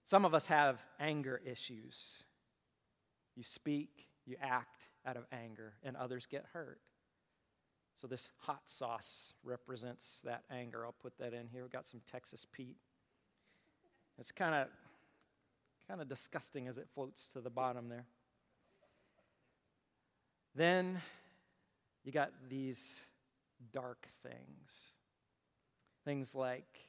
Some 0.04 0.26
of 0.26 0.34
us 0.34 0.48
have 0.48 0.84
anger 1.00 1.40
issues. 1.46 2.16
You 3.38 3.44
speak, 3.44 4.08
you 4.26 4.36
act 4.42 4.82
out 5.06 5.16
of 5.16 5.24
anger, 5.32 5.76
and 5.84 5.96
others 5.96 6.28
get 6.30 6.44
hurt. 6.52 6.82
So 7.96 8.08
this 8.08 8.30
hot 8.40 8.62
sauce 8.66 9.34
represents 9.44 10.20
that 10.26 10.44
anger. 10.52 10.86
I'll 10.86 10.96
put 11.02 11.18
that 11.20 11.34
in 11.34 11.48
here. 11.48 11.62
We've 11.62 11.72
got 11.72 11.88
some 11.88 12.02
Texas 12.12 12.46
Pete. 12.52 12.78
It's 14.20 14.32
kind 14.32 14.56
of 14.56 14.68
kind 15.88 16.02
of 16.02 16.10
disgusting 16.10 16.68
as 16.68 16.78
it 16.78 16.88
floats 16.94 17.28
to 17.34 17.42
the 17.42 17.50
bottom 17.50 17.90
there. 17.90 18.06
Then 20.56 21.02
you 22.04 22.12
got 22.12 22.32
these 22.50 23.00
dark 23.72 24.08
things. 24.24 24.72
Things 26.06 26.34
like 26.34 26.80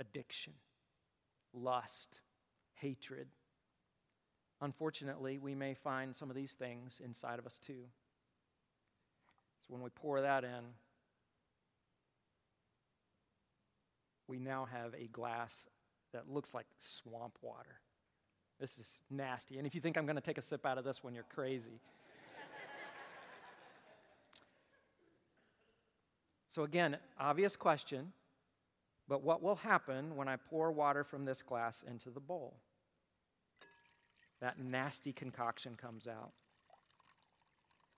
addiction, 0.00 0.52
lust, 1.52 2.20
hatred. 2.74 3.28
Unfortunately, 4.60 5.38
we 5.38 5.54
may 5.54 5.74
find 5.74 6.14
some 6.14 6.30
of 6.30 6.36
these 6.36 6.52
things 6.52 7.00
inside 7.04 7.38
of 7.38 7.46
us 7.46 7.58
too. 7.64 7.84
So 9.66 9.74
when 9.74 9.82
we 9.82 9.90
pour 9.90 10.20
that 10.20 10.44
in, 10.44 10.62
we 14.28 14.38
now 14.38 14.68
have 14.70 14.94
a 14.94 15.08
glass 15.08 15.64
that 16.12 16.28
looks 16.28 16.54
like 16.54 16.66
swamp 16.78 17.36
water. 17.40 17.80
This 18.60 18.78
is 18.78 18.86
nasty. 19.10 19.58
And 19.58 19.66
if 19.66 19.74
you 19.74 19.80
think 19.80 19.96
I'm 19.96 20.06
going 20.06 20.14
to 20.16 20.22
take 20.22 20.38
a 20.38 20.42
sip 20.42 20.64
out 20.66 20.78
of 20.78 20.84
this 20.84 21.02
one, 21.02 21.14
you're 21.14 21.24
crazy. 21.34 21.70
so, 26.50 26.62
again, 26.62 26.96
obvious 27.18 27.56
question, 27.56 28.12
but 29.08 29.22
what 29.22 29.42
will 29.42 29.56
happen 29.56 30.14
when 30.14 30.28
I 30.28 30.36
pour 30.36 30.70
water 30.72 31.04
from 31.04 31.24
this 31.24 31.42
glass 31.42 31.82
into 31.86 32.10
the 32.10 32.20
bowl? 32.20 32.54
That 34.40 34.58
nasty 34.58 35.12
concoction 35.12 35.74
comes 35.74 36.06
out. 36.06 36.32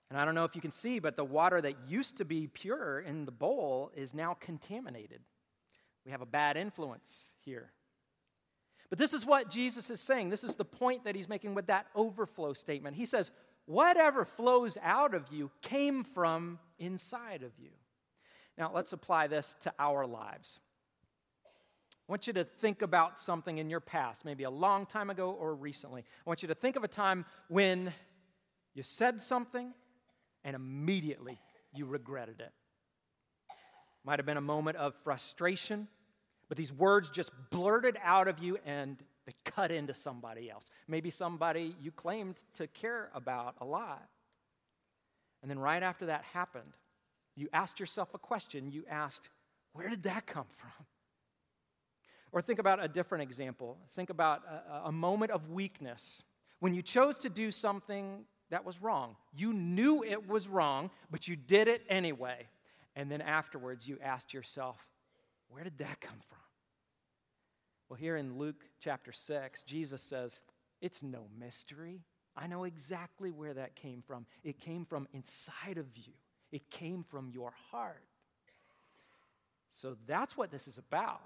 And 0.09 0.17
I 0.17 0.23
don't 0.23 0.35
know 0.35 0.45
if 0.45 0.55
you 0.55 0.61
can 0.61 0.71
see, 0.71 0.99
but 0.99 1.17
the 1.17 1.25
water 1.25 1.59
that 1.59 1.75
used 1.87 2.17
to 2.17 2.25
be 2.25 2.47
pure 2.47 2.99
in 2.99 3.25
the 3.25 3.31
bowl 3.31 3.91
is 3.95 4.13
now 4.13 4.35
contaminated. 4.39 5.19
We 6.05 6.11
have 6.11 6.21
a 6.21 6.25
bad 6.25 6.55
influence 6.55 7.33
here. 7.43 7.71
But 8.89 8.99
this 8.99 9.13
is 9.13 9.25
what 9.25 9.49
Jesus 9.49 9.89
is 9.89 9.99
saying. 9.99 10.29
This 10.29 10.45
is 10.45 10.55
the 10.55 10.63
point 10.63 11.03
that 11.03 11.15
he's 11.15 11.27
making 11.27 11.55
with 11.55 11.67
that 11.67 11.87
overflow 11.93 12.53
statement. 12.53 12.95
He 12.95 13.05
says, 13.05 13.31
Whatever 13.65 14.23
flows 14.23 14.77
out 14.81 15.13
of 15.13 15.25
you 15.29 15.51
came 15.61 16.05
from 16.05 16.57
inside 16.79 17.43
of 17.43 17.51
you. 17.59 17.71
Now, 18.57 18.71
let's 18.73 18.93
apply 18.93 19.27
this 19.27 19.57
to 19.61 19.73
our 19.77 20.07
lives. 20.07 20.61
I 22.07 22.11
want 22.13 22.27
you 22.27 22.33
to 22.33 22.45
think 22.45 22.81
about 22.81 23.19
something 23.19 23.57
in 23.57 23.69
your 23.69 23.81
past, 23.81 24.23
maybe 24.23 24.45
a 24.45 24.49
long 24.49 24.85
time 24.85 25.09
ago 25.09 25.31
or 25.31 25.53
recently. 25.53 26.05
I 26.25 26.29
want 26.29 26.41
you 26.41 26.47
to 26.47 26.55
think 26.55 26.77
of 26.77 26.85
a 26.85 26.87
time 26.87 27.25
when 27.49 27.93
you 28.73 28.83
said 28.83 29.21
something 29.21 29.73
and 30.47 30.55
immediately 30.55 31.37
you 31.73 31.85
regretted 31.85 32.39
it. 32.39 32.53
Might 34.05 34.17
have 34.17 34.25
been 34.25 34.37
a 34.37 34.41
moment 34.41 34.77
of 34.77 34.95
frustration, 35.03 35.89
but 36.47 36.57
these 36.57 36.71
words 36.71 37.09
just 37.09 37.31
blurted 37.51 37.97
out 38.01 38.29
of 38.29 38.39
you 38.39 38.57
and 38.65 38.97
they 39.25 39.33
cut 39.43 39.71
into 39.71 39.93
somebody 39.93 40.49
else. 40.49 40.63
Maybe 40.87 41.09
somebody 41.09 41.75
you 41.81 41.91
claimed 41.91 42.37
to 42.53 42.67
care 42.67 43.11
about 43.13 43.55
a 43.59 43.65
lot. 43.65 44.07
And 45.41 45.51
then 45.51 45.59
right 45.59 45.83
after 45.83 46.05
that 46.05 46.23
happened, 46.23 46.71
you 47.35 47.49
asked 47.51 47.77
yourself 47.77 48.13
a 48.13 48.17
question. 48.17 48.71
You 48.71 48.85
asked, 48.89 49.27
Where 49.73 49.89
did 49.89 50.03
that 50.03 50.25
come 50.27 50.47
from? 50.55 50.85
Or 52.31 52.41
think 52.41 52.59
about 52.59 52.81
a 52.81 52.87
different 52.87 53.23
example. 53.23 53.77
Think 53.97 54.09
about 54.09 54.43
a, 54.45 54.87
a 54.87 54.91
moment 54.93 55.31
of 55.31 55.49
weakness 55.49 56.23
when 56.59 56.73
you 56.73 56.81
chose 56.81 57.17
to 57.17 57.29
do 57.29 57.51
something 57.51 58.23
that 58.49 58.65
was 58.65 58.81
wrong. 58.81 59.15
You 59.35 59.53
knew 59.53 60.03
it 60.03 60.27
was 60.27 60.47
wrong, 60.47 60.89
but 61.11 61.27
you 61.27 61.35
did 61.35 61.67
it 61.67 61.83
anyway. 61.89 62.47
And 62.95 63.11
then 63.11 63.21
afterwards, 63.21 63.87
you 63.87 63.97
asked 64.03 64.33
yourself, 64.33 64.77
where 65.49 65.63
did 65.63 65.77
that 65.79 66.01
come 66.01 66.19
from? 66.27 66.39
Well, 67.89 67.97
here 67.97 68.17
in 68.17 68.37
Luke 68.37 68.65
chapter 68.79 69.11
6, 69.11 69.63
Jesus 69.63 70.01
says, 70.01 70.39
It's 70.81 71.03
no 71.03 71.27
mystery. 71.39 72.01
I 72.35 72.47
know 72.47 72.65
exactly 72.65 73.31
where 73.31 73.53
that 73.53 73.75
came 73.75 74.03
from. 74.05 74.25
It 74.43 74.59
came 74.59 74.85
from 74.85 75.07
inside 75.13 75.77
of 75.77 75.85
you, 75.95 76.13
it 76.51 76.69
came 76.69 77.03
from 77.03 77.29
your 77.29 77.53
heart. 77.71 78.03
So 79.73 79.95
that's 80.07 80.35
what 80.35 80.51
this 80.51 80.67
is 80.67 80.79
about. 80.79 81.21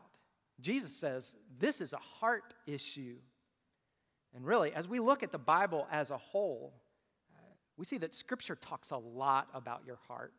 Jesus 0.59 0.91
says 0.91 1.35
this 1.57 1.81
is 1.81 1.93
a 1.93 1.97
heart 1.97 2.53
issue. 2.67 3.15
And 4.35 4.45
really, 4.45 4.73
as 4.73 4.87
we 4.87 4.99
look 4.99 5.23
at 5.23 5.31
the 5.31 5.37
Bible 5.37 5.87
as 5.91 6.11
a 6.11 6.17
whole, 6.17 6.73
we 7.81 7.85
see 7.87 7.97
that 7.97 8.13
Scripture 8.13 8.55
talks 8.55 8.91
a 8.91 8.97
lot 8.97 9.47
about 9.55 9.81
your 9.87 9.97
heart. 10.07 10.33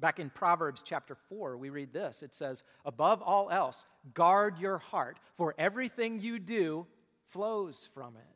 Back 0.00 0.18
in 0.18 0.30
Proverbs 0.30 0.82
chapter 0.84 1.14
4, 1.28 1.56
we 1.56 1.70
read 1.70 1.92
this 1.92 2.24
it 2.24 2.34
says, 2.34 2.64
Above 2.84 3.22
all 3.22 3.50
else, 3.50 3.86
guard 4.14 4.58
your 4.58 4.78
heart, 4.78 5.20
for 5.36 5.54
everything 5.58 6.18
you 6.18 6.40
do 6.40 6.88
flows 7.28 7.88
from 7.94 8.16
it. 8.16 8.34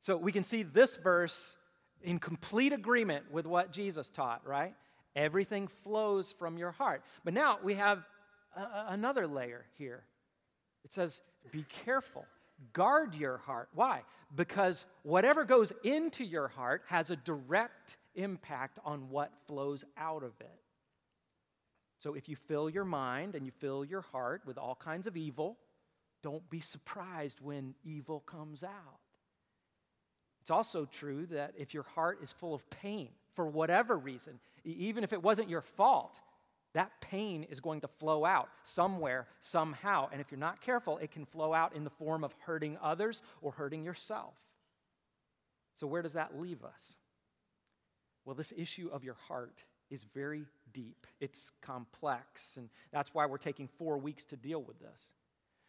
So 0.00 0.16
we 0.16 0.32
can 0.32 0.44
see 0.44 0.62
this 0.62 0.96
verse 0.96 1.56
in 2.00 2.18
complete 2.18 2.72
agreement 2.72 3.30
with 3.30 3.46
what 3.46 3.70
Jesus 3.70 4.08
taught, 4.08 4.46
right? 4.46 4.72
Everything 5.14 5.68
flows 5.84 6.34
from 6.38 6.56
your 6.56 6.70
heart. 6.70 7.02
But 7.22 7.34
now 7.34 7.58
we 7.62 7.74
have 7.74 8.02
a- 8.56 8.86
another 8.88 9.26
layer 9.26 9.66
here. 9.76 10.06
It 10.86 10.94
says, 10.94 11.20
Be 11.52 11.64
careful 11.64 12.24
guard 12.72 13.14
your 13.14 13.38
heart. 13.38 13.68
Why? 13.74 14.02
Because 14.34 14.84
whatever 15.02 15.44
goes 15.44 15.72
into 15.82 16.24
your 16.24 16.48
heart 16.48 16.82
has 16.86 17.10
a 17.10 17.16
direct 17.16 17.96
impact 18.14 18.78
on 18.84 19.10
what 19.10 19.32
flows 19.46 19.84
out 19.96 20.22
of 20.22 20.32
it. 20.40 20.60
So 21.98 22.14
if 22.14 22.28
you 22.28 22.36
fill 22.36 22.70
your 22.70 22.84
mind 22.84 23.34
and 23.34 23.44
you 23.44 23.52
fill 23.58 23.84
your 23.84 24.00
heart 24.00 24.42
with 24.46 24.56
all 24.56 24.74
kinds 24.74 25.06
of 25.06 25.16
evil, 25.16 25.58
don't 26.22 26.48
be 26.50 26.60
surprised 26.60 27.40
when 27.40 27.74
evil 27.84 28.20
comes 28.20 28.62
out. 28.62 29.00
It's 30.42 30.50
also 30.50 30.86
true 30.86 31.26
that 31.26 31.52
if 31.58 31.74
your 31.74 31.82
heart 31.82 32.20
is 32.22 32.32
full 32.32 32.54
of 32.54 32.68
pain 32.70 33.10
for 33.34 33.46
whatever 33.46 33.96
reason, 33.96 34.38
even 34.64 35.04
if 35.04 35.12
it 35.12 35.22
wasn't 35.22 35.50
your 35.50 35.60
fault, 35.60 36.14
that 36.74 36.92
pain 37.00 37.44
is 37.44 37.60
going 37.60 37.80
to 37.80 37.88
flow 37.88 38.24
out 38.24 38.48
somewhere, 38.62 39.26
somehow. 39.40 40.08
And 40.12 40.20
if 40.20 40.30
you're 40.30 40.38
not 40.38 40.60
careful, 40.60 40.98
it 40.98 41.10
can 41.10 41.24
flow 41.24 41.52
out 41.52 41.74
in 41.74 41.84
the 41.84 41.90
form 41.90 42.22
of 42.22 42.32
hurting 42.40 42.78
others 42.82 43.22
or 43.42 43.50
hurting 43.52 43.84
yourself. 43.84 44.34
So, 45.74 45.86
where 45.86 46.02
does 46.02 46.12
that 46.12 46.38
leave 46.38 46.62
us? 46.64 46.94
Well, 48.24 48.34
this 48.34 48.52
issue 48.56 48.90
of 48.92 49.02
your 49.02 49.16
heart 49.26 49.64
is 49.90 50.04
very 50.14 50.44
deep, 50.72 51.06
it's 51.20 51.50
complex, 51.62 52.56
and 52.56 52.68
that's 52.92 53.12
why 53.12 53.26
we're 53.26 53.38
taking 53.38 53.68
four 53.78 53.98
weeks 53.98 54.24
to 54.26 54.36
deal 54.36 54.62
with 54.62 54.78
this. 54.78 55.14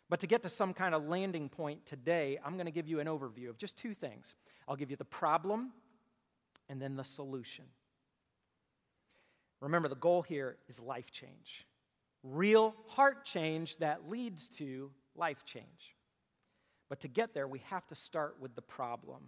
But 0.09 0.19
to 0.19 0.27
get 0.27 0.43
to 0.43 0.49
some 0.49 0.73
kind 0.73 0.93
of 0.93 1.07
landing 1.07 1.49
point 1.49 1.85
today, 1.85 2.37
I'm 2.45 2.53
going 2.53 2.65
to 2.65 2.71
give 2.71 2.87
you 2.87 2.99
an 2.99 3.07
overview 3.07 3.49
of 3.49 3.57
just 3.57 3.77
two 3.77 3.95
things. 3.95 4.35
I'll 4.67 4.75
give 4.75 4.91
you 4.91 4.97
the 4.97 5.05
problem 5.05 5.71
and 6.69 6.81
then 6.81 6.97
the 6.97 7.03
solution. 7.03 7.65
Remember, 9.61 9.87
the 9.87 9.95
goal 9.95 10.21
here 10.21 10.57
is 10.67 10.79
life 10.79 11.11
change 11.11 11.65
real 12.23 12.75
heart 12.87 13.25
change 13.25 13.77
that 13.77 14.09
leads 14.09 14.47
to 14.47 14.91
life 15.15 15.43
change. 15.45 15.95
But 16.89 16.99
to 17.01 17.07
get 17.07 17.33
there, 17.33 17.47
we 17.47 17.59
have 17.69 17.87
to 17.87 17.95
start 17.95 18.35
with 18.39 18.55
the 18.55 18.61
problem. 18.61 19.21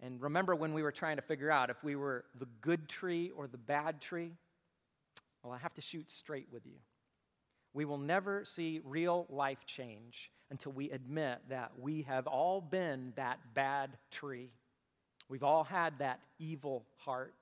And 0.00 0.20
remember 0.20 0.54
when 0.54 0.72
we 0.72 0.82
were 0.82 0.92
trying 0.92 1.16
to 1.16 1.22
figure 1.22 1.50
out 1.50 1.70
if 1.70 1.82
we 1.82 1.96
were 1.96 2.24
the 2.38 2.46
good 2.60 2.88
tree 2.88 3.32
or 3.36 3.46
the 3.46 3.58
bad 3.58 4.00
tree? 4.00 4.32
Well, 5.42 5.52
I 5.52 5.58
have 5.58 5.74
to 5.74 5.80
shoot 5.80 6.10
straight 6.10 6.48
with 6.52 6.66
you. 6.66 6.76
We 7.72 7.84
will 7.84 7.98
never 7.98 8.44
see 8.44 8.80
real 8.84 9.26
life 9.28 9.66
change 9.66 10.30
until 10.50 10.72
we 10.72 10.90
admit 10.90 11.40
that 11.48 11.72
we 11.78 12.02
have 12.02 12.26
all 12.26 12.60
been 12.60 13.12
that 13.16 13.38
bad 13.54 13.90
tree. 14.10 14.50
We've 15.28 15.42
all 15.42 15.64
had 15.64 15.98
that 15.98 16.20
evil 16.38 16.84
heart. 16.98 17.34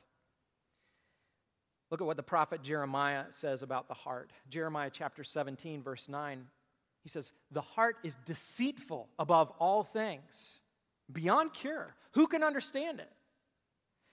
Look 1.95 2.01
at 2.01 2.09
what 2.09 2.17
the 2.17 2.25
prophet 2.25 2.61
Jeremiah 2.61 3.27
says 3.31 3.63
about 3.63 3.87
the 3.87 3.95
heart. 3.95 4.33
Jeremiah 4.51 4.91
chapter 4.93 5.23
17, 5.23 5.81
verse 5.81 6.09
9. 6.09 6.45
He 7.05 7.09
says, 7.09 7.31
The 7.53 7.61
heart 7.61 7.99
is 8.03 8.17
deceitful 8.25 9.09
above 9.17 9.53
all 9.61 9.85
things, 9.85 10.59
beyond 11.13 11.53
cure. 11.55 11.95
Who 12.15 12.27
can 12.27 12.43
understand 12.43 12.99
it? 12.99 13.13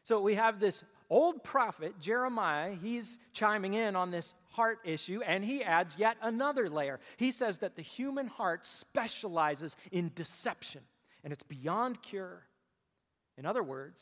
So 0.04 0.22
we 0.22 0.36
have 0.36 0.60
this 0.60 0.84
old 1.10 1.44
prophet, 1.44 1.96
Jeremiah, 2.00 2.76
he's 2.80 3.18
chiming 3.34 3.74
in 3.74 3.96
on 3.96 4.12
this 4.12 4.36
heart 4.52 4.78
issue, 4.84 5.22
and 5.26 5.44
he 5.44 5.64
adds 5.64 5.96
yet 5.98 6.18
another 6.22 6.70
layer. 6.70 7.00
He 7.18 7.32
says 7.32 7.58
that 7.58 7.76
the 7.76 7.82
human 7.82 8.28
heart 8.28 8.68
specializes 8.68 9.76
in 9.92 10.12
deception, 10.14 10.82
and 11.24 11.34
it's 11.34 11.42
beyond 11.42 12.04
cure. 12.04 12.44
In 13.40 13.48
other 13.48 13.64
words, 13.64 14.00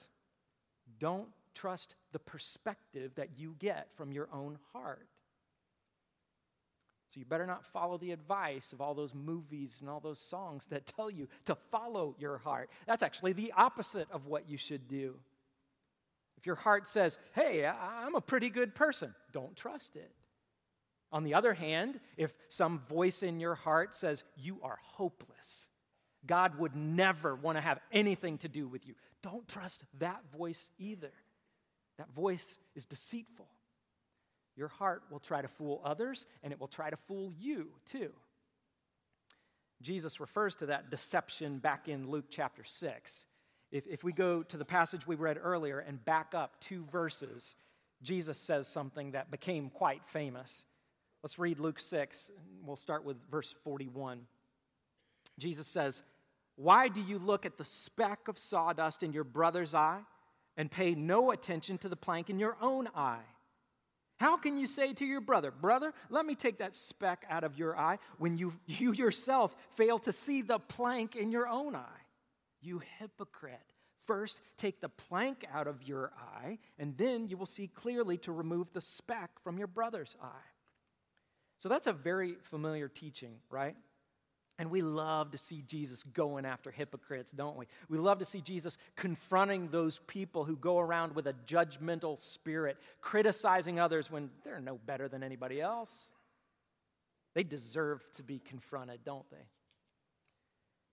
don't 1.00 1.30
trust 1.56 1.96
the 2.12 2.20
perspective 2.20 3.12
that 3.16 3.38
you 3.38 3.56
get 3.60 3.88
from 3.96 4.12
your 4.12 4.28
own 4.34 4.58
heart. 4.74 5.08
So 7.10 7.20
you 7.20 7.26
better 7.26 7.48
not 7.48 7.66
follow 7.66 7.98
the 7.98 8.12
advice 8.12 8.72
of 8.72 8.82
all 8.82 8.94
those 8.94 9.16
movies 9.16 9.78
and 9.82 9.90
all 9.90 10.00
those 10.00 10.20
songs 10.20 10.66
that 10.70 10.86
tell 10.86 11.10
you 11.10 11.28
to 11.46 11.56
follow 11.72 12.16
your 12.20 12.38
heart. 12.38 12.70
That's 12.86 13.02
actually 13.02 13.34
the 13.34 13.52
opposite 13.58 14.08
of 14.12 14.28
what 14.28 14.48
you 14.48 14.58
should 14.58 14.88
do. 14.88 15.16
If 16.38 16.46
your 16.46 16.56
heart 16.56 16.88
says, 16.88 17.18
hey, 17.34 17.66
I'm 17.66 18.16
a 18.16 18.22
pretty 18.22 18.50
good 18.50 18.76
person, 18.76 19.16
don't 19.34 19.56
trust 19.56 19.96
it. 19.96 20.12
On 21.12 21.24
the 21.24 21.34
other 21.34 21.54
hand, 21.54 22.00
if 22.16 22.32
some 22.50 22.84
voice 22.88 23.24
in 23.24 23.40
your 23.40 23.56
heart 23.56 23.96
says, 23.96 24.24
you 24.38 24.60
are 24.62 24.78
hopeless, 24.82 25.66
God 26.28 26.60
would 26.60 26.76
never 26.76 27.36
want 27.36 27.58
to 27.58 27.62
have 27.62 27.80
anything 27.92 28.38
to 28.38 28.48
do 28.48 28.68
with 28.68 28.86
you, 28.88 28.94
don't 29.24 29.48
trust 29.48 29.84
that 29.98 30.22
voice 30.38 30.70
either. 30.78 31.12
That 32.00 32.10
voice 32.16 32.58
is 32.76 32.86
deceitful. 32.86 33.48
Your 34.56 34.70
heart 34.70 35.04
will 35.12 35.20
try 35.20 35.42
to 35.42 35.48
fool 35.50 35.82
others, 35.84 36.26
and 36.42 36.52
it 36.52 36.60
will 36.60 36.68
try 36.68 36.90
to 36.90 36.96
fool 36.96 37.32
you 37.38 37.68
too. 37.92 38.10
Jesus 39.82 40.20
refers 40.20 40.56
to 40.56 40.68
that 40.68 40.90
deception 40.90 41.60
back 41.60 41.88
in 41.90 42.10
Luke 42.10 42.26
chapter 42.30 42.64
6. 42.64 43.26
If, 43.72 43.86
if 43.86 44.04
we 44.04 44.14
go 44.14 44.44
to 44.44 44.58
the 44.58 44.66
passage 44.66 45.06
we 45.06 45.16
read 45.16 45.38
earlier 45.42 45.80
and 45.80 46.04
back 46.04 46.34
up 46.34 46.60
two 46.62 46.86
verses, 46.92 47.56
Jesus 48.02 48.38
says 48.38 48.68
something 48.68 49.12
that 49.12 49.30
became 49.30 49.70
quite 49.70 50.06
famous. 50.06 50.64
Let's 51.22 51.38
read 51.38 51.60
Luke 51.60 51.80
6, 51.80 52.30
and 52.30 52.66
we'll 52.66 52.78
start 52.78 53.04
with 53.04 53.18
verse 53.30 53.54
41. 53.66 54.22
Jesus 55.38 55.68
says, 55.68 56.02
Why 56.56 56.88
do 56.88 57.02
you 57.02 57.20
look 57.20 57.46
at 57.46 57.58
the 57.58 57.66
speck 57.66 58.30
of 58.30 58.38
sawdust 58.38 59.04
in 59.04 59.12
your 59.12 59.26
brother's 59.26 59.76
eye 59.76 60.00
and 60.60 60.70
pay 60.70 60.94
no 60.94 61.32
attention 61.32 61.78
to 61.78 61.88
the 61.88 61.96
plank 61.96 62.30
in 62.30 62.38
your 62.38 62.58
own 62.62 62.90
eye? 62.94 63.24
How 64.18 64.36
can 64.36 64.60
you 64.60 64.68
say 64.68 64.92
to 64.94 65.06
your 65.06 65.22
brother, 65.22 65.52
Brother, 65.52 65.94
let 66.10 66.26
me 66.26 66.36
take 66.36 66.58
that 66.58 66.76
speck 66.76 67.26
out 67.30 67.46
of 67.46 67.58
your 67.58 67.78
eye 67.80 67.98
when 68.18 68.38
you, 68.38 68.52
you 68.68 68.92
yourself 68.92 69.56
fail 69.76 69.98
to 70.00 70.12
see 70.12 70.42
the 70.42 70.60
plank 70.60 71.16
in 71.16 71.32
your 71.32 71.48
own 71.48 71.78
eye? 71.78 72.02
You 72.62 72.82
hypocrite. 73.00 73.58
First, 74.06 74.42
take 74.58 74.82
the 74.82 74.90
plank 74.90 75.46
out 75.54 75.68
of 75.68 75.82
your 75.84 76.12
eye, 76.36 76.58
and 76.78 76.98
then 76.98 77.30
you 77.30 77.38
will 77.38 77.46
see 77.46 77.68
clearly 77.68 78.18
to 78.18 78.34
remove 78.34 78.74
the 78.74 78.82
speck 78.82 79.30
from 79.42 79.58
your 79.58 79.68
brother's 79.68 80.18
eye. 80.22 80.50
So 81.60 81.70
that's 81.70 81.88
a 81.88 81.94
very 81.94 82.36
familiar 82.44 82.90
teaching, 82.90 83.36
right? 83.50 83.78
And 84.60 84.70
we 84.70 84.82
love 84.82 85.32
to 85.32 85.38
see 85.38 85.64
Jesus 85.66 86.04
going 86.04 86.46
after 86.46 86.70
hypocrites, 86.70 87.32
don't 87.32 87.56
we? 87.56 87.66
We 87.88 87.98
love 87.98 88.20
to 88.20 88.26
see 88.26 88.42
Jesus 88.42 88.78
confronting 88.98 89.70
those 89.70 90.02
people 90.06 90.44
who 90.44 90.58
go 90.58 90.80
around 90.80 91.16
with 91.16 91.28
a 91.28 91.36
judgmental 91.48 92.20
spirit, 92.20 92.78
criticizing 93.00 93.80
others 93.80 94.12
when 94.12 94.30
they're 94.44 94.60
no 94.60 94.78
better 94.86 95.08
than 95.08 95.24
anybody 95.24 95.62
else. 95.62 95.90
They 97.36 97.44
deserve 97.44 98.04
to 98.16 98.24
be 98.24 98.40
confronted, 98.40 99.00
don't 99.06 99.30
they? 99.32 99.48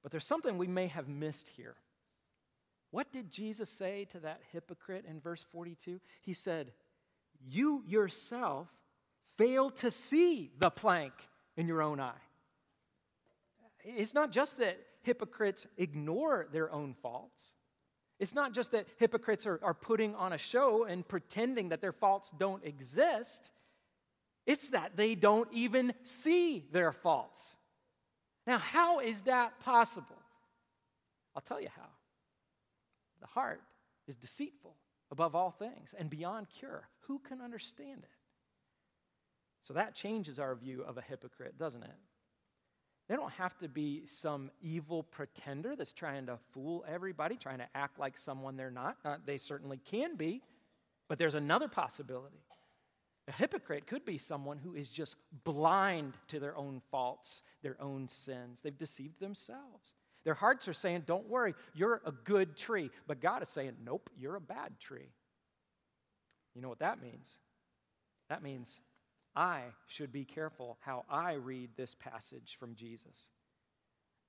But 0.04 0.12
there's 0.12 0.24
something 0.24 0.58
we 0.58 0.68
may 0.68 0.86
have 0.86 1.08
missed 1.08 1.48
here. 1.48 1.74
What 2.92 3.12
did 3.12 3.32
Jesus 3.32 3.68
say 3.68 4.06
to 4.12 4.20
that 4.20 4.42
hypocrite 4.52 5.06
in 5.10 5.18
verse 5.18 5.44
42? 5.50 6.00
He 6.22 6.34
said, 6.34 6.70
You 7.44 7.82
yourself 7.84 8.68
fail 9.36 9.70
to 9.70 9.90
see 9.90 10.52
the 10.60 10.70
plank 10.70 11.12
in 11.56 11.66
your 11.66 11.82
own 11.82 11.98
eye. 11.98 12.12
It's 13.86 14.14
not 14.14 14.32
just 14.32 14.58
that 14.58 14.78
hypocrites 15.02 15.66
ignore 15.76 16.48
their 16.52 16.72
own 16.72 16.94
faults. 16.94 17.40
It's 18.18 18.34
not 18.34 18.52
just 18.52 18.72
that 18.72 18.86
hypocrites 18.98 19.46
are, 19.46 19.60
are 19.62 19.74
putting 19.74 20.14
on 20.14 20.32
a 20.32 20.38
show 20.38 20.84
and 20.84 21.06
pretending 21.06 21.68
that 21.68 21.80
their 21.80 21.92
faults 21.92 22.32
don't 22.36 22.64
exist. 22.64 23.50
It's 24.46 24.68
that 24.70 24.96
they 24.96 25.14
don't 25.14 25.48
even 25.52 25.92
see 26.04 26.64
their 26.72 26.92
faults. 26.92 27.54
Now, 28.46 28.58
how 28.58 29.00
is 29.00 29.22
that 29.22 29.60
possible? 29.60 30.16
I'll 31.34 31.42
tell 31.42 31.60
you 31.60 31.68
how. 31.76 31.88
The 33.20 33.26
heart 33.26 33.60
is 34.08 34.16
deceitful 34.16 34.74
above 35.10 35.34
all 35.34 35.50
things 35.50 35.94
and 35.96 36.10
beyond 36.10 36.48
cure. 36.48 36.88
Who 37.00 37.18
can 37.18 37.40
understand 37.40 38.02
it? 38.02 38.10
So 39.62 39.74
that 39.74 39.94
changes 39.94 40.38
our 40.38 40.54
view 40.54 40.82
of 40.82 40.96
a 40.96 41.02
hypocrite, 41.02 41.58
doesn't 41.58 41.82
it? 41.82 41.96
They 43.08 43.14
don't 43.14 43.32
have 43.32 43.56
to 43.58 43.68
be 43.68 44.02
some 44.06 44.50
evil 44.60 45.04
pretender 45.04 45.76
that's 45.76 45.92
trying 45.92 46.26
to 46.26 46.38
fool 46.52 46.84
everybody, 46.88 47.36
trying 47.36 47.58
to 47.58 47.68
act 47.74 48.00
like 48.00 48.18
someone 48.18 48.56
they're 48.56 48.70
not. 48.70 48.96
Uh, 49.04 49.16
they 49.24 49.38
certainly 49.38 49.78
can 49.84 50.16
be, 50.16 50.42
but 51.08 51.18
there's 51.18 51.34
another 51.34 51.68
possibility. 51.68 52.42
A 53.28 53.32
hypocrite 53.32 53.86
could 53.86 54.04
be 54.04 54.18
someone 54.18 54.58
who 54.58 54.74
is 54.74 54.88
just 54.88 55.16
blind 55.44 56.14
to 56.28 56.40
their 56.40 56.56
own 56.56 56.80
faults, 56.90 57.42
their 57.62 57.76
own 57.80 58.08
sins. 58.08 58.60
They've 58.60 58.76
deceived 58.76 59.20
themselves. 59.20 59.92
Their 60.24 60.34
hearts 60.34 60.66
are 60.66 60.72
saying, 60.72 61.04
Don't 61.06 61.28
worry, 61.28 61.54
you're 61.74 62.02
a 62.04 62.12
good 62.12 62.56
tree. 62.56 62.90
But 63.06 63.20
God 63.20 63.42
is 63.42 63.48
saying, 63.48 63.76
Nope, 63.84 64.10
you're 64.18 64.36
a 64.36 64.40
bad 64.40 64.78
tree. 64.80 65.10
You 66.54 66.62
know 66.62 66.68
what 66.68 66.80
that 66.80 67.00
means? 67.00 67.38
That 68.28 68.42
means 68.42 68.80
I 69.36 69.64
should 69.86 70.12
be 70.12 70.24
careful 70.24 70.78
how 70.80 71.04
I 71.10 71.34
read 71.34 71.70
this 71.76 71.94
passage 71.94 72.56
from 72.58 72.74
Jesus. 72.74 73.28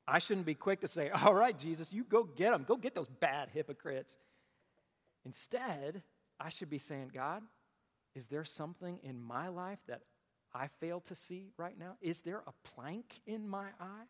I 0.05 0.19
shouldn't 0.19 0.45
be 0.45 0.55
quick 0.55 0.81
to 0.81 0.87
say, 0.87 1.09
All 1.25 1.33
right, 1.33 1.57
Jesus, 1.57 1.91
you 1.91 2.03
go 2.03 2.23
get 2.23 2.51
them. 2.51 2.65
Go 2.67 2.75
get 2.75 2.93
those 2.93 3.09
bad 3.19 3.49
hypocrites. 3.53 4.15
Instead, 5.25 6.03
I 6.39 6.49
should 6.49 6.69
be 6.69 6.77
saying, 6.77 7.11
God, 7.13 7.41
is 8.15 8.27
there 8.27 8.45
something 8.45 8.99
in 9.03 9.21
my 9.21 9.47
life 9.47 9.79
that 9.87 10.01
I 10.53 10.67
fail 10.79 11.01
to 11.07 11.15
see 11.15 11.51
right 11.57 11.77
now? 11.77 11.95
Is 12.01 12.21
there 12.21 12.43
a 12.47 12.53
plank 12.63 13.21
in 13.25 13.47
my 13.47 13.67
eye? 13.79 14.05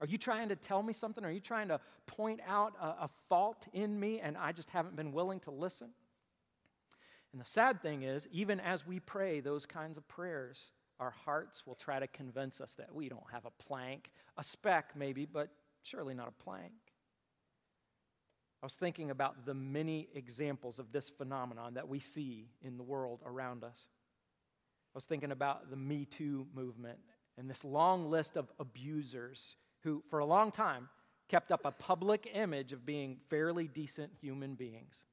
Are 0.00 0.06
you 0.06 0.18
trying 0.18 0.48
to 0.48 0.56
tell 0.56 0.82
me 0.82 0.92
something? 0.92 1.24
Are 1.24 1.30
you 1.30 1.40
trying 1.40 1.68
to 1.68 1.78
point 2.06 2.40
out 2.46 2.72
a, 2.80 3.04
a, 3.04 3.10
fault 3.28 3.66
in 3.74 4.00
me 4.00 4.20
and 4.20 4.36
I 4.36 4.52
just 4.52 4.70
haven't 4.70 4.96
been 4.96 5.12
willing 5.12 5.40
to 5.40 5.50
listen? 5.50 5.90
And 7.32 7.40
the 7.40 7.46
sad 7.46 7.80
thing 7.82 8.02
is, 8.02 8.26
even 8.32 8.58
as 8.60 8.86
we 8.86 9.00
pray 9.00 9.40
those 9.40 9.66
kinds 9.66 9.96
of 9.96 10.06
prayers, 10.08 10.72
our 10.98 11.10
hearts 11.10 11.66
will 11.66 11.76
try 11.76 12.00
to 12.00 12.06
convince 12.08 12.60
us 12.60 12.74
that 12.74 12.94
we 12.94 13.08
don't 13.08 13.30
have 13.32 13.46
a 13.46 13.62
plank, 13.62 14.10
a 14.36 14.44
speck 14.44 14.90
maybe, 14.96 15.24
but 15.24 15.48
surely 15.82 16.14
not 16.14 16.28
a 16.28 16.42
plank. 16.42 16.72
I 18.62 18.66
was 18.66 18.74
thinking 18.74 19.10
about 19.10 19.46
the 19.46 19.54
many 19.54 20.08
examples 20.14 20.78
of 20.78 20.92
this 20.92 21.08
phenomenon 21.08 21.74
that 21.74 21.88
we 21.88 21.98
see 21.98 22.50
in 22.62 22.76
the 22.76 22.82
world 22.82 23.20
around 23.24 23.64
us. 23.64 23.86
I 24.92 24.96
was 24.96 25.04
thinking 25.04 25.32
about 25.32 25.70
the 25.70 25.76
Me 25.76 26.04
Too 26.04 26.46
movement 26.54 26.98
and 27.38 27.48
this 27.48 27.64
long 27.64 28.10
list 28.10 28.36
of 28.36 28.52
abusers 28.58 29.56
who, 29.82 30.02
for 30.10 30.18
a 30.18 30.26
long 30.26 30.50
time, 30.50 30.90
kept 31.28 31.52
up 31.52 31.64
a 31.64 31.70
public 31.70 32.28
image 32.34 32.72
of 32.72 32.84
being 32.84 33.16
fairly 33.30 33.66
decent 33.68 34.10
human 34.20 34.56
beings. 34.56 35.04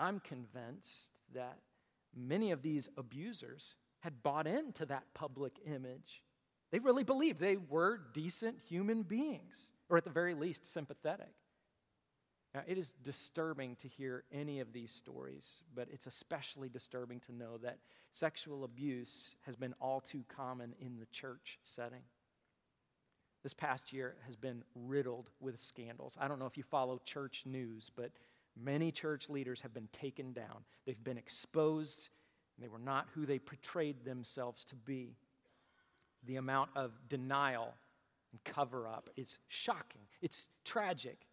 I'm 0.00 0.20
convinced 0.20 1.10
that 1.34 1.58
many 2.16 2.50
of 2.50 2.62
these 2.62 2.88
abusers 2.96 3.74
had 4.00 4.22
bought 4.22 4.46
into 4.46 4.86
that 4.86 5.04
public 5.14 5.52
image. 5.66 6.22
They 6.72 6.78
really 6.78 7.04
believed 7.04 7.38
they 7.38 7.56
were 7.56 8.00
decent 8.14 8.56
human 8.66 9.02
beings, 9.02 9.70
or 9.88 9.98
at 9.98 10.04
the 10.04 10.10
very 10.10 10.34
least, 10.34 10.66
sympathetic. 10.66 11.34
Now, 12.54 12.62
it 12.66 12.78
is 12.78 12.92
disturbing 13.04 13.76
to 13.82 13.88
hear 13.88 14.24
any 14.32 14.58
of 14.58 14.72
these 14.72 14.90
stories, 14.90 15.62
but 15.74 15.88
it's 15.92 16.06
especially 16.06 16.68
disturbing 16.68 17.20
to 17.26 17.32
know 17.32 17.58
that 17.58 17.78
sexual 18.10 18.64
abuse 18.64 19.36
has 19.42 19.54
been 19.54 19.74
all 19.80 20.00
too 20.00 20.24
common 20.34 20.74
in 20.80 20.98
the 20.98 21.06
church 21.06 21.58
setting. 21.62 22.02
This 23.42 23.54
past 23.54 23.92
year 23.92 24.16
has 24.26 24.34
been 24.34 24.64
riddled 24.74 25.30
with 25.40 25.58
scandals. 25.58 26.16
I 26.20 26.26
don't 26.26 26.38
know 26.38 26.46
if 26.46 26.56
you 26.56 26.64
follow 26.64 27.00
church 27.04 27.44
news, 27.46 27.90
but 27.94 28.10
many 28.56 28.90
church 28.90 29.28
leaders 29.28 29.60
have 29.60 29.74
been 29.74 29.88
taken 29.92 30.32
down. 30.32 30.64
They've 30.86 31.02
been 31.02 31.18
exposed, 31.18 32.08
and 32.56 32.64
they 32.64 32.68
were 32.68 32.78
not 32.78 33.08
who 33.14 33.26
they 33.26 33.38
portrayed 33.38 34.04
themselves 34.04 34.64
to 34.66 34.76
be. 34.76 35.16
The 36.26 36.36
amount 36.36 36.70
of 36.76 36.92
denial 37.08 37.74
and 38.32 38.44
cover 38.44 38.86
up 38.86 39.10
is 39.16 39.38
shocking, 39.48 40.02
it's 40.20 40.46
tragic. 40.64 41.26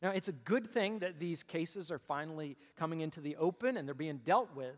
Now, 0.00 0.10
it's 0.10 0.28
a 0.28 0.32
good 0.32 0.72
thing 0.72 1.00
that 1.00 1.18
these 1.18 1.42
cases 1.42 1.90
are 1.90 1.98
finally 1.98 2.56
coming 2.76 3.00
into 3.00 3.20
the 3.20 3.34
open 3.34 3.76
and 3.76 3.86
they're 3.86 3.96
being 3.96 4.20
dealt 4.24 4.54
with, 4.54 4.76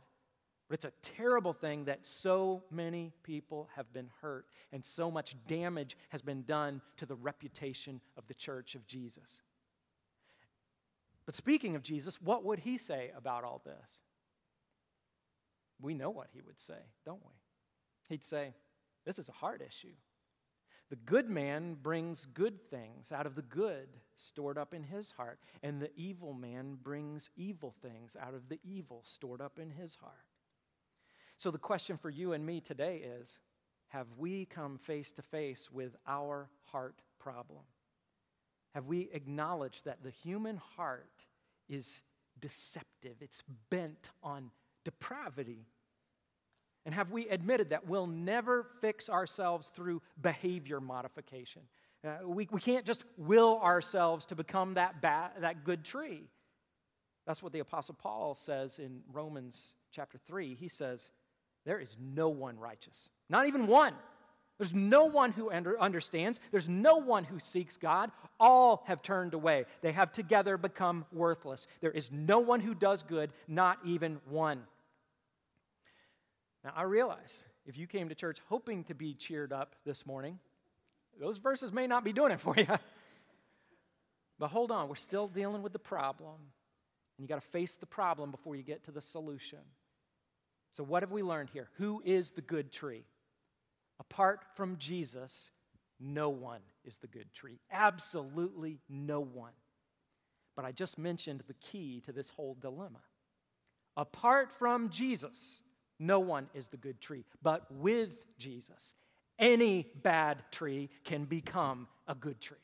but 0.66 0.74
it's 0.74 0.86
a 0.86 0.92
terrible 1.14 1.52
thing 1.52 1.84
that 1.84 2.06
so 2.06 2.62
many 2.70 3.12
people 3.22 3.68
have 3.74 3.92
been 3.92 4.08
hurt 4.22 4.46
and 4.72 4.82
so 4.84 5.10
much 5.10 5.34
damage 5.46 5.98
has 6.08 6.22
been 6.22 6.42
done 6.44 6.80
to 6.96 7.04
the 7.04 7.16
reputation 7.16 8.00
of 8.16 8.26
the 8.28 8.34
church 8.34 8.74
of 8.74 8.86
Jesus. 8.86 9.42
But 11.30 11.36
speaking 11.36 11.76
of 11.76 11.84
Jesus, 11.84 12.20
what 12.20 12.44
would 12.44 12.58
he 12.58 12.76
say 12.76 13.12
about 13.16 13.44
all 13.44 13.62
this? 13.64 14.00
We 15.80 15.94
know 15.94 16.10
what 16.10 16.26
he 16.32 16.40
would 16.40 16.58
say, 16.58 16.80
don't 17.06 17.22
we? 17.24 17.34
He'd 18.08 18.24
say, 18.24 18.52
This 19.06 19.16
is 19.20 19.28
a 19.28 19.32
hard 19.32 19.62
issue. 19.62 19.94
The 20.88 20.96
good 20.96 21.30
man 21.30 21.76
brings 21.80 22.26
good 22.34 22.68
things 22.68 23.12
out 23.12 23.26
of 23.26 23.36
the 23.36 23.42
good 23.42 23.90
stored 24.16 24.58
up 24.58 24.74
in 24.74 24.82
his 24.82 25.12
heart, 25.12 25.38
and 25.62 25.80
the 25.80 25.92
evil 25.94 26.34
man 26.34 26.76
brings 26.82 27.30
evil 27.36 27.76
things 27.80 28.16
out 28.20 28.34
of 28.34 28.48
the 28.48 28.58
evil 28.64 29.04
stored 29.06 29.40
up 29.40 29.60
in 29.60 29.70
his 29.70 29.94
heart. 29.94 30.26
So, 31.36 31.52
the 31.52 31.58
question 31.58 31.96
for 31.96 32.10
you 32.10 32.32
and 32.32 32.44
me 32.44 32.60
today 32.60 33.04
is 33.20 33.38
Have 33.90 34.08
we 34.18 34.46
come 34.46 34.78
face 34.78 35.12
to 35.12 35.22
face 35.22 35.70
with 35.70 35.94
our 36.08 36.50
heart 36.64 37.02
problem? 37.20 37.62
Have 38.74 38.86
we 38.86 39.08
acknowledged 39.12 39.84
that 39.84 40.02
the 40.02 40.10
human 40.10 40.56
heart 40.76 41.10
is 41.68 42.02
deceptive, 42.40 43.16
it's 43.20 43.42
bent 43.68 44.10
on 44.22 44.50
depravity? 44.84 45.66
And 46.86 46.94
have 46.94 47.10
we 47.10 47.28
admitted 47.28 47.70
that 47.70 47.86
we'll 47.86 48.06
never 48.06 48.66
fix 48.80 49.08
ourselves 49.08 49.70
through 49.74 50.00
behavior 50.20 50.80
modification? 50.80 51.62
Uh, 52.06 52.26
we, 52.26 52.48
we 52.50 52.60
can't 52.60 52.86
just 52.86 53.04
will 53.18 53.60
ourselves 53.60 54.24
to 54.26 54.34
become 54.34 54.74
that, 54.74 54.94
that 55.02 55.64
good 55.64 55.84
tree. 55.84 56.22
That's 57.26 57.42
what 57.42 57.52
the 57.52 57.58
Apostle 57.58 57.94
Paul 57.94 58.34
says 58.34 58.78
in 58.78 59.02
Romans 59.12 59.74
chapter 59.92 60.16
3. 60.16 60.54
He 60.54 60.68
says, 60.68 61.10
There 61.66 61.78
is 61.78 61.96
no 62.00 62.30
one 62.30 62.58
righteous, 62.58 63.10
not 63.28 63.46
even 63.46 63.66
one. 63.66 63.94
There's 64.60 64.74
no 64.74 65.06
one 65.06 65.32
who 65.32 65.48
understands. 65.48 66.38
There's 66.50 66.68
no 66.68 66.98
one 66.98 67.24
who 67.24 67.38
seeks 67.38 67.78
God. 67.78 68.10
All 68.38 68.84
have 68.86 69.00
turned 69.00 69.32
away. 69.32 69.64
They 69.80 69.92
have 69.92 70.12
together 70.12 70.58
become 70.58 71.06
worthless. 71.14 71.66
There 71.80 71.90
is 71.90 72.12
no 72.12 72.40
one 72.40 72.60
who 72.60 72.74
does 72.74 73.02
good, 73.02 73.32
not 73.48 73.78
even 73.86 74.20
one. 74.28 74.60
Now, 76.62 76.74
I 76.76 76.82
realize 76.82 77.46
if 77.64 77.78
you 77.78 77.86
came 77.86 78.10
to 78.10 78.14
church 78.14 78.36
hoping 78.50 78.84
to 78.84 78.94
be 78.94 79.14
cheered 79.14 79.50
up 79.50 79.76
this 79.86 80.04
morning, 80.04 80.38
those 81.18 81.38
verses 81.38 81.72
may 81.72 81.86
not 81.86 82.04
be 82.04 82.12
doing 82.12 82.30
it 82.30 82.40
for 82.40 82.54
you. 82.54 82.66
but 84.38 84.48
hold 84.48 84.70
on, 84.70 84.90
we're 84.90 84.94
still 84.96 85.26
dealing 85.26 85.62
with 85.62 85.72
the 85.72 85.78
problem. 85.78 86.36
And 87.16 87.24
you 87.24 87.28
got 87.28 87.40
to 87.40 87.48
face 87.48 87.76
the 87.76 87.86
problem 87.86 88.30
before 88.30 88.56
you 88.56 88.62
get 88.62 88.84
to 88.84 88.90
the 88.90 89.00
solution. 89.00 89.60
So, 90.72 90.84
what 90.84 91.02
have 91.02 91.12
we 91.12 91.22
learned 91.22 91.48
here? 91.50 91.70
Who 91.78 92.02
is 92.04 92.32
the 92.32 92.42
good 92.42 92.70
tree? 92.70 93.06
Apart 94.00 94.40
from 94.56 94.78
Jesus, 94.78 95.50
no 96.00 96.30
one 96.30 96.62
is 96.84 96.96
the 96.96 97.06
good 97.06 97.32
tree. 97.34 97.60
Absolutely 97.70 98.78
no 98.88 99.20
one. 99.20 99.52
But 100.56 100.64
I 100.64 100.72
just 100.72 100.98
mentioned 100.98 101.44
the 101.46 101.54
key 101.54 102.02
to 102.06 102.12
this 102.12 102.30
whole 102.30 102.56
dilemma. 102.60 103.00
Apart 103.96 104.50
from 104.58 104.88
Jesus, 104.88 105.60
no 105.98 106.18
one 106.18 106.48
is 106.54 106.68
the 106.68 106.78
good 106.78 107.00
tree. 107.00 107.24
But 107.42 107.70
with 107.70 108.10
Jesus, 108.38 108.94
any 109.38 109.86
bad 110.02 110.42
tree 110.50 110.88
can 111.04 111.24
become 111.24 111.86
a 112.08 112.14
good 112.14 112.40
tree. 112.40 112.56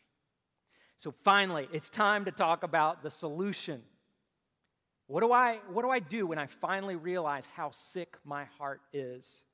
So 0.96 1.12
finally, 1.22 1.68
it's 1.72 1.90
time 1.90 2.24
to 2.24 2.30
talk 2.30 2.62
about 2.62 3.02
the 3.02 3.10
solution. 3.10 3.82
What 5.06 5.20
do 5.20 5.32
I, 5.32 5.60
what 5.70 5.82
do, 5.82 5.90
I 5.90 6.00
do 6.00 6.26
when 6.26 6.38
I 6.38 6.46
finally 6.46 6.96
realize 6.96 7.46
how 7.54 7.70
sick 7.72 8.16
my 8.24 8.44
heart 8.58 8.80
is? 8.92 9.44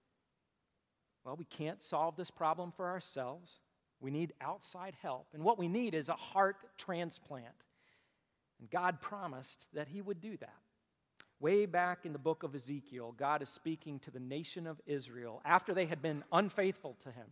Well, 1.25 1.37
we 1.37 1.45
can't 1.45 1.83
solve 1.83 2.17
this 2.17 2.31
problem 2.31 2.73
for 2.77 2.89
ourselves. 2.89 3.61
We 4.01 4.11
need 4.11 4.33
outside 4.41 4.95
help. 5.01 5.29
And 5.33 5.45
what 5.45 5.59
we 5.59 5.69
need 5.69 5.95
is 5.95 6.09
a 6.09 6.15
heart 6.15 6.57
transplant. 6.77 7.47
And 8.61 8.71
God 8.71 9.01
promised 9.01 9.65
that 9.75 9.89
He 9.89 10.03
would 10.03 10.21
do 10.21 10.37
that. 10.39 10.57
Way 11.43 11.67
back 11.67 12.07
in 12.07 12.13
the 12.13 12.21
book 12.21 12.45
of 12.45 12.55
Ezekiel, 12.55 13.15
God 13.17 13.43
is 13.43 13.49
speaking 13.49 13.99
to 14.01 14.13
the 14.13 14.21
nation 14.21 14.67
of 14.67 14.81
Israel 14.87 15.43
after 15.45 15.75
they 15.75 15.87
had 15.87 16.01
been 16.01 16.23
unfaithful 16.31 16.97
to 17.03 17.11
him. 17.11 17.27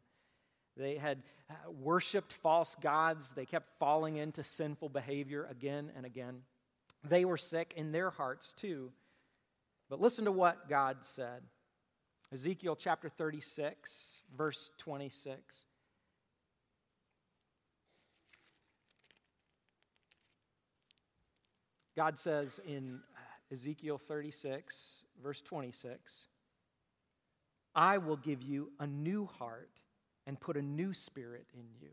They 0.77 0.97
had 0.97 1.23
uh, 1.49 1.71
worshiped 1.71 2.33
false 2.33 2.75
gods, 2.81 3.31
they 3.37 3.47
kept 3.47 3.79
falling 3.79 4.17
into 4.17 4.43
sinful 4.43 4.89
behavior 4.89 5.47
again 5.49 5.93
and 5.97 6.05
again. 6.05 6.43
They 7.09 7.25
were 7.25 7.39
sick 7.39 7.73
in 7.77 7.93
their 7.93 8.11
hearts 8.11 8.53
too. 8.53 8.91
But 9.89 10.01
listen 10.01 10.25
to 10.25 10.33
what 10.33 10.69
God 10.69 10.99
said 11.03 11.43
Ezekiel 12.33 12.77
chapter 12.77 13.09
36, 13.09 14.23
verse 14.37 14.71
26. 14.79 15.65
God 21.97 22.17
says 22.17 22.61
in 22.67 23.01
uh, 23.17 23.21
Ezekiel 23.53 23.99
36, 23.99 25.05
verse 25.23 25.43
26 25.43 26.27
I 27.75 27.99
will 27.99 28.17
give 28.17 28.43
you 28.43 28.71
a 28.81 28.87
new 28.87 29.27
heart 29.27 29.71
and 30.27 30.39
put 30.39 30.57
a 30.57 30.63
new 30.63 30.93
spirit 30.93 31.47
in 31.55 31.65
you. 31.81 31.91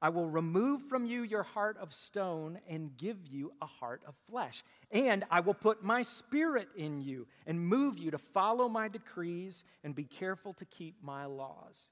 I 0.00 0.08
will 0.10 0.28
remove 0.28 0.82
from 0.88 1.06
you 1.06 1.22
your 1.22 1.42
heart 1.42 1.76
of 1.80 1.92
stone 1.92 2.58
and 2.68 2.96
give 2.96 3.26
you 3.26 3.52
a 3.60 3.66
heart 3.66 4.02
of 4.06 4.14
flesh. 4.30 4.64
And 4.90 5.24
I 5.30 5.40
will 5.40 5.54
put 5.54 5.82
my 5.82 6.02
spirit 6.02 6.68
in 6.76 7.00
you 7.00 7.26
and 7.46 7.60
move 7.60 7.98
you 7.98 8.10
to 8.10 8.18
follow 8.18 8.68
my 8.68 8.88
decrees 8.88 9.64
and 9.84 9.94
be 9.94 10.04
careful 10.04 10.52
to 10.54 10.64
keep 10.64 10.96
my 11.02 11.24
laws. 11.24 11.90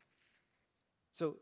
So, 1.13 1.37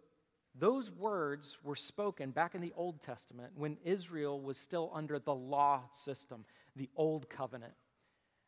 those 0.54 0.90
words 0.90 1.56
were 1.64 1.76
spoken 1.76 2.30
back 2.30 2.54
in 2.54 2.60
the 2.60 2.74
Old 2.76 3.00
Testament 3.00 3.52
when 3.56 3.78
Israel 3.84 4.38
was 4.38 4.58
still 4.58 4.90
under 4.92 5.18
the 5.18 5.34
law 5.34 5.80
system 5.94 6.44
the 6.76 6.90
Old 6.94 7.30
Covenant. 7.30 7.72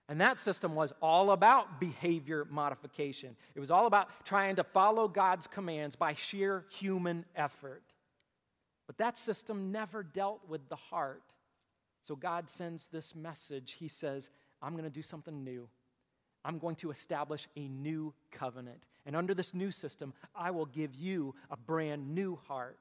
And 0.09 0.20
that 0.20 0.38
system 0.38 0.74
was 0.74 0.92
all 1.00 1.31
about 1.31 1.81
behavior 1.81 2.46
modification. 2.50 3.37
It 3.55 3.61
was 3.61 3.70
all 3.70 3.87
about 3.87 4.09
trying 4.24 4.57
to 4.57 4.64
follow 4.64 5.09
God's 5.09 5.46
commands 5.46 5.96
by 5.96 6.12
sheer 6.12 6.66
human 6.79 7.24
effort. 7.35 7.83
But 8.86 8.98
that 8.98 9.16
system 9.16 9.72
never 9.72 10.02
dealt 10.02 10.40
with 10.48 10.68
the 10.68 10.76
heart. 10.76 11.22
So 12.02 12.14
God 12.14 12.50
sends 12.50 12.86
this 12.92 13.14
message. 13.14 13.76
He 13.78 13.88
says, 13.88 14.30
I'm 14.60 14.72
going 14.72 14.84
to 14.84 14.90
do 14.90 15.02
something 15.02 15.42
new. 15.42 15.68
I'm 16.44 16.58
going 16.58 16.76
to 16.76 16.90
establish 16.90 17.48
a 17.56 17.68
new 17.68 18.12
covenant. 18.30 18.82
And 19.06 19.16
under 19.16 19.34
this 19.34 19.54
new 19.54 19.70
system, 19.70 20.12
I 20.34 20.50
will 20.50 20.66
give 20.66 20.94
you 20.94 21.34
a 21.50 21.56
brand 21.56 22.14
new 22.14 22.38
heart. 22.46 22.78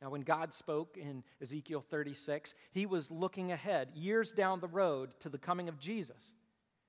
Now, 0.00 0.10
when 0.10 0.20
God 0.20 0.54
spoke 0.54 0.96
in 0.96 1.24
Ezekiel 1.42 1.84
36, 1.90 2.54
he 2.70 2.86
was 2.86 3.10
looking 3.10 3.50
ahead, 3.50 3.88
years 3.94 4.30
down 4.30 4.60
the 4.60 4.68
road, 4.68 5.10
to 5.20 5.28
the 5.28 5.38
coming 5.38 5.68
of 5.68 5.80
Jesus. 5.80 6.32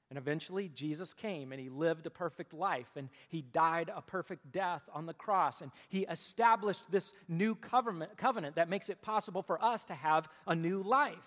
And 0.09 0.17
eventually, 0.17 0.69
Jesus 0.69 1.13
came 1.13 1.51
and 1.51 1.61
he 1.61 1.69
lived 1.69 2.07
a 2.07 2.09
perfect 2.09 2.53
life 2.53 2.87
and 2.95 3.09
he 3.27 3.43
died 3.43 3.91
a 3.95 4.01
perfect 4.01 4.51
death 4.51 4.81
on 4.91 5.05
the 5.05 5.13
cross. 5.13 5.61
And 5.61 5.71
he 5.89 6.01
established 6.09 6.81
this 6.89 7.13
new 7.27 7.53
covenant, 7.53 8.55
that 8.55 8.69
makes 8.69 8.89
it 8.89 9.01
possible 9.03 9.43
for 9.43 9.63
us 9.63 9.83
to 9.85 9.93
have 9.93 10.27
a 10.47 10.55
new 10.55 10.81
life. 10.81 11.17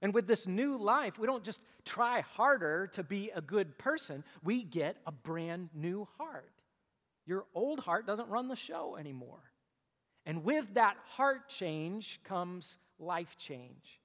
And 0.00 0.14
with 0.14 0.26
this 0.26 0.46
new 0.46 0.78
life, 0.78 1.18
we 1.18 1.26
don't 1.26 1.44
just 1.44 1.60
try 1.84 2.20
harder 2.20 2.86
to 2.94 3.02
be 3.02 3.30
a 3.34 3.40
good 3.40 3.76
person, 3.78 4.24
we 4.42 4.62
get 4.62 4.96
a 5.06 5.12
brand 5.12 5.68
new 5.74 6.08
heart. 6.16 6.52
Your 7.26 7.44
old 7.54 7.80
heart 7.80 8.06
doesn't 8.06 8.28
run 8.28 8.48
the 8.48 8.56
show 8.56 8.96
anymore. 8.96 9.42
And 10.24 10.42
with 10.42 10.74
that 10.74 10.96
heart 11.06 11.48
change 11.48 12.20
comes 12.24 12.78
life 12.98 13.36
change. 13.38 14.00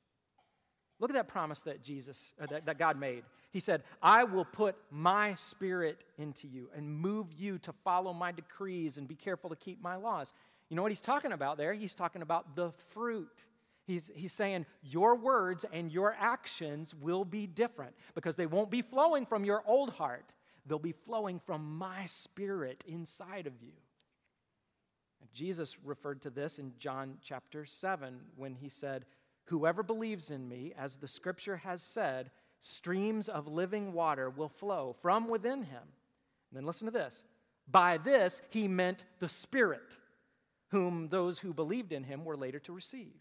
Look 1.02 1.10
at 1.10 1.16
that 1.16 1.28
promise 1.28 1.62
that 1.62 1.84
Jesus, 1.84 2.36
uh, 2.40 2.46
that, 2.46 2.68
that 2.68 2.78
God 2.78 2.98
made. 2.98 3.24
He 3.52 3.60
said, 3.60 3.82
I 4.04 4.24
will 4.24 4.46
put 4.46 4.76
my 4.92 5.34
spirit 5.36 5.98
into 6.20 6.48
you 6.48 6.70
and 6.76 6.88
move 6.90 7.34
you 7.34 7.58
to 7.60 7.74
follow 7.84 8.14
my 8.14 8.32
decrees 8.32 8.98
and 8.98 9.08
be 9.08 9.16
careful 9.16 9.50
to 9.50 9.56
keep 9.56 9.82
my 9.82 9.96
laws. 9.96 10.32
You 10.70 10.76
know 10.76 10.84
what 10.84 10.92
he's 10.92 11.02
talking 11.02 11.32
about 11.34 11.58
there? 11.58 11.74
He's 11.74 11.96
talking 11.96 12.22
about 12.22 12.56
the 12.56 12.72
fruit. 12.94 13.28
He's, 13.88 14.12
he's 14.14 14.32
saying 14.32 14.68
your 14.84 15.16
words 15.16 15.66
and 15.74 15.92
your 15.92 16.16
actions 16.18 16.94
will 16.94 17.26
be 17.26 17.48
different 17.48 17.96
because 18.14 18.36
they 18.36 18.46
won't 18.46 18.70
be 18.70 18.84
flowing 18.84 19.26
from 19.26 19.44
your 19.44 19.64
old 19.66 19.90
heart. 19.90 20.26
They'll 20.68 20.78
be 20.78 20.94
flowing 20.94 21.42
from 21.46 21.78
my 21.78 22.06
spirit 22.06 22.84
inside 22.88 23.48
of 23.48 23.54
you. 23.60 23.72
Jesus 25.34 25.78
referred 25.84 26.22
to 26.24 26.30
this 26.30 26.60
in 26.60 26.74
John 26.78 27.18
chapter 27.24 27.66
7 27.66 28.20
when 28.36 28.54
he 28.54 28.70
said, 28.70 29.06
Whoever 29.52 29.84
believes 29.84 30.30
in 30.30 30.48
me, 30.48 30.74
as 30.78 30.96
the 30.96 31.10
scripture 31.10 31.58
has 31.58 31.84
said, 31.84 32.32
streams 32.62 33.28
of 33.28 33.50
living 33.50 33.92
water 33.92 34.30
will 34.30 34.48
flow 34.48 34.96
from 35.02 35.28
within 35.28 35.64
him. 35.64 35.82
And 35.84 36.58
then 36.58 36.66
listen 36.66 36.86
to 36.86 36.92
this. 36.92 37.26
By 37.70 37.98
this, 37.98 38.42
he 38.50 38.70
meant 38.70 39.04
the 39.20 39.28
Spirit, 39.28 39.98
whom 40.70 41.10
those 41.10 41.38
who 41.38 41.54
believed 41.54 41.92
in 41.92 42.06
him 42.06 42.24
were 42.24 42.38
later 42.38 42.60
to 42.60 42.72
receive. 42.72 43.12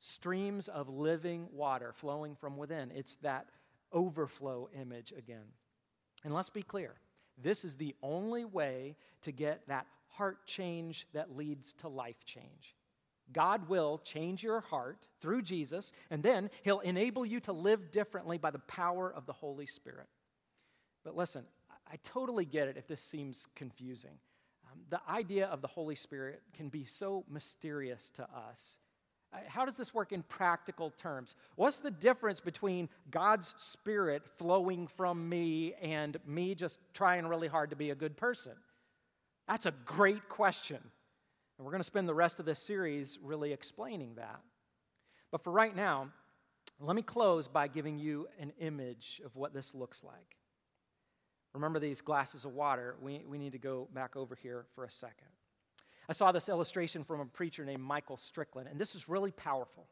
Streams 0.00 0.66
of 0.66 0.88
living 0.88 1.46
water 1.52 1.92
flowing 1.94 2.34
from 2.34 2.56
within. 2.56 2.90
It's 2.92 3.14
that 3.22 3.46
overflow 3.92 4.68
image 4.74 5.12
again. 5.16 5.46
And 6.24 6.34
let's 6.34 6.50
be 6.50 6.64
clear 6.64 6.94
this 7.40 7.64
is 7.64 7.76
the 7.76 7.94
only 8.02 8.44
way 8.44 8.96
to 9.22 9.30
get 9.30 9.68
that 9.68 9.86
heart 10.08 10.44
change 10.44 11.06
that 11.12 11.36
leads 11.36 11.72
to 11.74 11.88
life 11.88 12.24
change. 12.24 12.74
God 13.32 13.68
will 13.68 13.98
change 14.04 14.42
your 14.42 14.60
heart 14.60 14.98
through 15.20 15.42
Jesus, 15.42 15.92
and 16.10 16.22
then 16.22 16.50
He'll 16.62 16.80
enable 16.80 17.24
you 17.24 17.40
to 17.40 17.52
live 17.52 17.90
differently 17.90 18.38
by 18.38 18.50
the 18.50 18.58
power 18.60 19.12
of 19.12 19.26
the 19.26 19.32
Holy 19.32 19.66
Spirit. 19.66 20.08
But 21.04 21.16
listen, 21.16 21.44
I 21.90 21.96
totally 22.04 22.44
get 22.44 22.68
it 22.68 22.76
if 22.76 22.86
this 22.86 23.02
seems 23.02 23.46
confusing. 23.56 24.18
Um, 24.70 24.80
the 24.90 25.00
idea 25.08 25.46
of 25.46 25.60
the 25.60 25.68
Holy 25.68 25.96
Spirit 25.96 26.42
can 26.54 26.68
be 26.68 26.84
so 26.84 27.24
mysterious 27.28 28.10
to 28.16 28.22
us. 28.22 28.78
Uh, 29.32 29.38
how 29.48 29.64
does 29.64 29.76
this 29.76 29.94
work 29.94 30.12
in 30.12 30.22
practical 30.24 30.90
terms? 30.90 31.34
What's 31.56 31.78
the 31.78 31.90
difference 31.90 32.40
between 32.40 32.88
God's 33.10 33.54
Spirit 33.58 34.22
flowing 34.38 34.86
from 34.86 35.28
me 35.28 35.74
and 35.80 36.16
me 36.26 36.54
just 36.54 36.78
trying 36.94 37.26
really 37.26 37.48
hard 37.48 37.70
to 37.70 37.76
be 37.76 37.90
a 37.90 37.94
good 37.94 38.16
person? 38.16 38.52
That's 39.48 39.66
a 39.66 39.74
great 39.84 40.28
question. 40.28 40.78
And 41.60 41.66
we're 41.66 41.72
going 41.72 41.82
to 41.82 41.86
spend 41.86 42.08
the 42.08 42.14
rest 42.14 42.40
of 42.40 42.46
this 42.46 42.58
series 42.58 43.18
really 43.22 43.52
explaining 43.52 44.14
that. 44.14 44.40
But 45.30 45.44
for 45.44 45.50
right 45.50 45.76
now, 45.76 46.08
let 46.80 46.96
me 46.96 47.02
close 47.02 47.48
by 47.48 47.68
giving 47.68 47.98
you 47.98 48.28
an 48.38 48.54
image 48.60 49.20
of 49.26 49.36
what 49.36 49.52
this 49.52 49.74
looks 49.74 50.02
like. 50.02 50.38
Remember 51.52 51.78
these 51.78 52.00
glasses 52.00 52.46
of 52.46 52.54
water? 52.54 52.96
We, 53.02 53.26
we 53.28 53.36
need 53.36 53.52
to 53.52 53.58
go 53.58 53.88
back 53.92 54.16
over 54.16 54.34
here 54.34 54.64
for 54.74 54.84
a 54.84 54.90
second. 54.90 55.28
I 56.08 56.14
saw 56.14 56.32
this 56.32 56.48
illustration 56.48 57.04
from 57.04 57.20
a 57.20 57.26
preacher 57.26 57.62
named 57.62 57.82
Michael 57.82 58.16
Strickland, 58.16 58.66
and 58.66 58.80
this 58.80 58.94
is 58.94 59.06
really 59.06 59.30
powerful. 59.30 59.86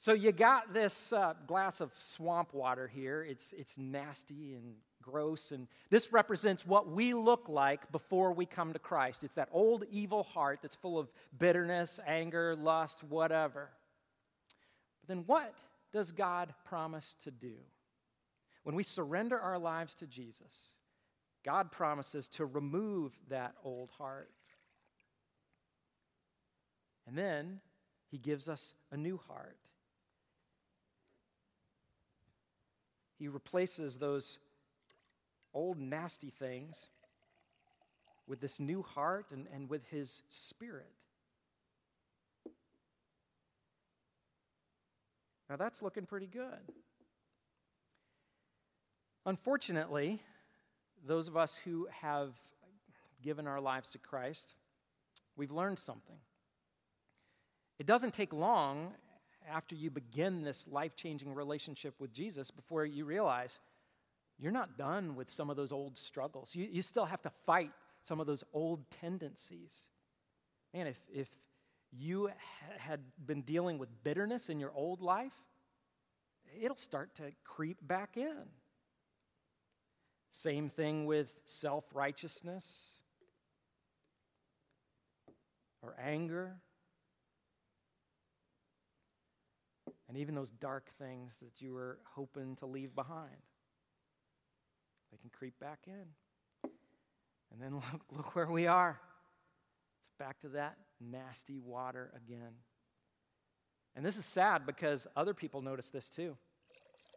So 0.00 0.14
you 0.14 0.32
got 0.32 0.74
this 0.74 1.12
uh, 1.12 1.34
glass 1.46 1.80
of 1.80 1.92
swamp 1.96 2.54
water 2.54 2.88
here. 2.88 3.22
It's, 3.22 3.52
it's 3.52 3.78
nasty 3.78 4.54
and 4.54 4.74
gross, 5.02 5.52
and 5.52 5.66
this 5.90 6.12
represents 6.12 6.66
what 6.66 6.90
we 6.90 7.14
look 7.14 7.48
like 7.48 7.90
before 7.92 8.32
we 8.32 8.46
come 8.46 8.72
to 8.72 8.78
Christ. 8.78 9.24
It's 9.24 9.34
that 9.34 9.48
old 9.52 9.84
evil 9.90 10.22
heart 10.22 10.60
that's 10.62 10.76
full 10.76 10.98
of 10.98 11.10
bitterness, 11.38 12.00
anger, 12.06 12.54
lust, 12.56 13.02
whatever. 13.04 13.70
But 15.00 15.08
then 15.08 15.24
what 15.26 15.54
does 15.92 16.12
God 16.12 16.54
promise 16.64 17.16
to 17.24 17.30
do? 17.30 17.54
When 18.62 18.74
we 18.74 18.82
surrender 18.82 19.38
our 19.38 19.58
lives 19.58 19.94
to 19.94 20.06
Jesus, 20.06 20.72
God 21.44 21.72
promises 21.72 22.28
to 22.28 22.44
remove 22.44 23.12
that 23.28 23.54
old 23.64 23.90
heart 23.96 24.30
and 27.10 27.18
then 27.18 27.60
he 28.08 28.18
gives 28.18 28.48
us 28.48 28.72
a 28.92 28.96
new 28.96 29.18
heart. 29.28 29.56
He 33.18 33.26
replaces 33.26 33.98
those 33.98 34.38
old 35.52 35.78
nasty 35.78 36.30
things 36.30 36.90
with 38.26 38.40
this 38.40 38.60
new 38.60 38.82
heart 38.82 39.26
and, 39.32 39.46
and 39.52 39.68
with 39.68 39.84
his 39.86 40.22
spirit. 40.28 40.92
Now 45.48 45.56
that's 45.56 45.82
looking 45.82 46.06
pretty 46.06 46.28
good. 46.28 46.60
Unfortunately, 49.26 50.22
those 51.06 51.28
of 51.28 51.36
us 51.36 51.58
who 51.64 51.88
have 52.00 52.30
given 53.22 53.46
our 53.46 53.60
lives 53.60 53.90
to 53.90 53.98
Christ, 53.98 54.54
we've 55.36 55.50
learned 55.50 55.78
something. 55.78 56.16
It 57.78 57.86
doesn't 57.86 58.14
take 58.14 58.32
long 58.32 58.92
after 59.50 59.74
you 59.74 59.90
begin 59.90 60.42
this 60.42 60.66
life 60.70 60.94
changing 60.96 61.34
relationship 61.34 61.94
with 61.98 62.12
Jesus 62.12 62.50
before 62.50 62.84
you 62.84 63.04
realize 63.04 63.58
you're 64.40 64.52
not 64.52 64.78
done 64.78 65.16
with 65.16 65.30
some 65.30 65.50
of 65.50 65.56
those 65.56 65.70
old 65.70 65.98
struggles. 65.98 66.50
You, 66.54 66.66
you 66.70 66.82
still 66.82 67.04
have 67.04 67.22
to 67.22 67.30
fight 67.46 67.72
some 68.04 68.20
of 68.20 68.26
those 68.26 68.42
old 68.52 68.90
tendencies. 68.90 69.88
Man, 70.72 70.86
if, 70.86 70.98
if 71.12 71.28
you 71.92 72.28
ha- 72.28 72.34
had 72.78 73.00
been 73.26 73.42
dealing 73.42 73.78
with 73.78 73.88
bitterness 74.02 74.48
in 74.48 74.58
your 74.58 74.72
old 74.74 75.02
life, 75.02 75.34
it'll 76.60 76.76
start 76.76 77.14
to 77.16 77.32
creep 77.44 77.76
back 77.82 78.16
in. 78.16 78.44
Same 80.32 80.70
thing 80.70 81.06
with 81.06 81.28
self 81.44 81.84
righteousness 81.92 82.94
or 85.82 85.94
anger 86.02 86.56
and 90.08 90.16
even 90.16 90.34
those 90.34 90.50
dark 90.50 90.90
things 90.98 91.36
that 91.40 91.60
you 91.60 91.72
were 91.72 91.98
hoping 92.14 92.56
to 92.56 92.66
leave 92.66 92.94
behind. 92.94 93.36
They 95.10 95.18
can 95.18 95.30
creep 95.30 95.58
back 95.60 95.80
in. 95.86 96.70
And 97.52 97.60
then 97.60 97.74
look, 97.92 98.02
look 98.10 98.34
where 98.34 98.50
we 98.50 98.66
are. 98.66 99.00
It's 100.06 100.18
back 100.18 100.40
to 100.40 100.48
that 100.50 100.76
nasty 101.00 101.58
water 101.58 102.12
again. 102.16 102.52
And 103.96 104.04
this 104.04 104.16
is 104.16 104.24
sad 104.24 104.66
because 104.66 105.06
other 105.16 105.34
people 105.34 105.62
notice 105.62 105.88
this 105.88 106.08
too. 106.08 106.36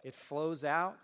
It 0.03 0.15
flows 0.15 0.65
out, 0.65 0.97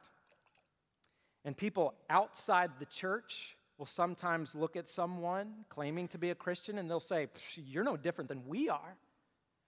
and 1.45 1.55
people 1.55 1.93
outside 2.09 2.71
the 2.79 2.85
church 2.85 3.55
will 3.77 3.85
sometimes 3.85 4.55
look 4.55 4.75
at 4.75 4.89
someone 4.89 5.53
claiming 5.69 6.09
to 6.09 6.17
be 6.17 6.31
a 6.31 6.35
Christian 6.35 6.77
and 6.77 6.89
they'll 6.89 6.99
say, 6.99 7.27
You're 7.55 7.85
no 7.85 7.95
different 7.95 8.27
than 8.27 8.45
we 8.47 8.67
are. 8.67 8.97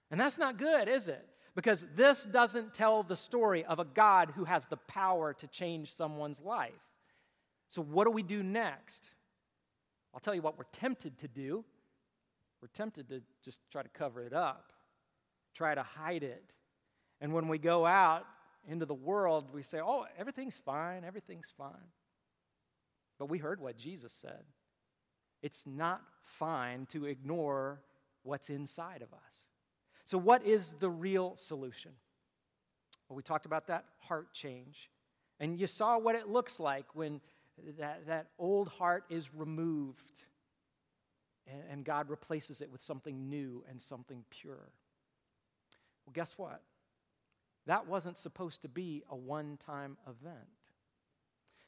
And 0.10 0.20
that's 0.20 0.38
not 0.38 0.58
good, 0.58 0.90
is 0.90 1.08
it? 1.08 1.26
because 1.56 1.86
this 1.96 2.24
doesn't 2.24 2.74
tell 2.74 3.04
the 3.04 3.16
story 3.16 3.66
of 3.66 3.80
a 3.80 3.86
God 3.86 4.32
who 4.36 4.46
has 4.46 4.66
the 4.66 4.78
power 4.78 5.34
to 5.34 5.48
change 5.48 5.94
someone's 5.94 6.40
life. 6.40 6.72
So, 7.72 7.82
what 7.82 8.04
do 8.04 8.12
we 8.12 8.22
do 8.22 8.44
next? 8.44 9.08
I'll 10.14 10.20
tell 10.20 10.36
you 10.36 10.42
what 10.42 10.58
we're 10.58 10.66
tempted 10.74 11.18
to 11.20 11.28
do. 11.30 11.64
We're 12.62 12.68
tempted 12.68 13.08
to 13.10 13.22
just 13.44 13.60
try 13.72 13.82
to 13.82 13.90
cover 13.90 14.22
it 14.22 14.34
up, 14.34 14.74
try 15.56 15.74
to 15.74 15.82
hide 15.82 16.24
it. 16.24 16.44
And 17.22 17.34
when 17.34 17.48
we 17.48 17.58
go 17.58 17.86
out 17.86 18.26
into 18.68 18.86
the 18.86 18.94
world, 18.94 19.46
we 19.54 19.64
say, 19.64 19.80
oh, 19.80 20.06
everything's 20.18 20.58
fine, 20.58 21.06
everything's 21.06 21.54
fine. 21.58 21.90
But 23.18 23.30
we 23.30 23.38
heard 23.38 23.62
what 23.62 23.78
Jesus 23.78 24.12
said. 24.12 24.44
It's 25.42 25.64
not 25.66 26.02
fine 26.24 26.88
to 26.88 27.06
ignore 27.06 27.80
what's 28.24 28.50
inside 28.50 29.02
of 29.02 29.14
us. 29.14 29.48
So, 30.04 30.18
what 30.18 30.46
is 30.46 30.76
the 30.80 30.90
real 30.90 31.38
solution? 31.38 31.92
Well, 33.08 33.16
we 33.16 33.24
talked 33.24 33.46
about 33.46 33.68
that 33.68 33.86
heart 34.00 34.34
change. 34.34 34.90
And 35.40 35.58
you 35.58 35.68
saw 35.68 35.98
what 35.98 36.16
it 36.16 36.28
looks 36.28 36.60
like 36.60 36.86
when 36.94 37.22
that, 37.80 38.08
that 38.08 38.28
old 38.38 38.68
heart 38.68 39.06
is 39.10 39.34
removed 39.34 40.12
and, 41.48 41.62
and 41.70 41.86
God 41.86 42.10
replaces 42.10 42.62
it 42.62 42.72
with 42.72 42.82
something 42.82 43.30
new 43.30 43.64
and 43.70 43.82
something 43.82 44.24
pure. 44.30 44.70
Well, 46.06 46.14
guess 46.14 46.38
what? 46.38 46.62
That 47.68 47.88
wasn't 47.88 48.18
supposed 48.18 48.62
to 48.64 48.68
be 48.68 49.04
a 49.10 49.16
one 49.16 49.58
time 49.66 49.98
event. 50.08 50.48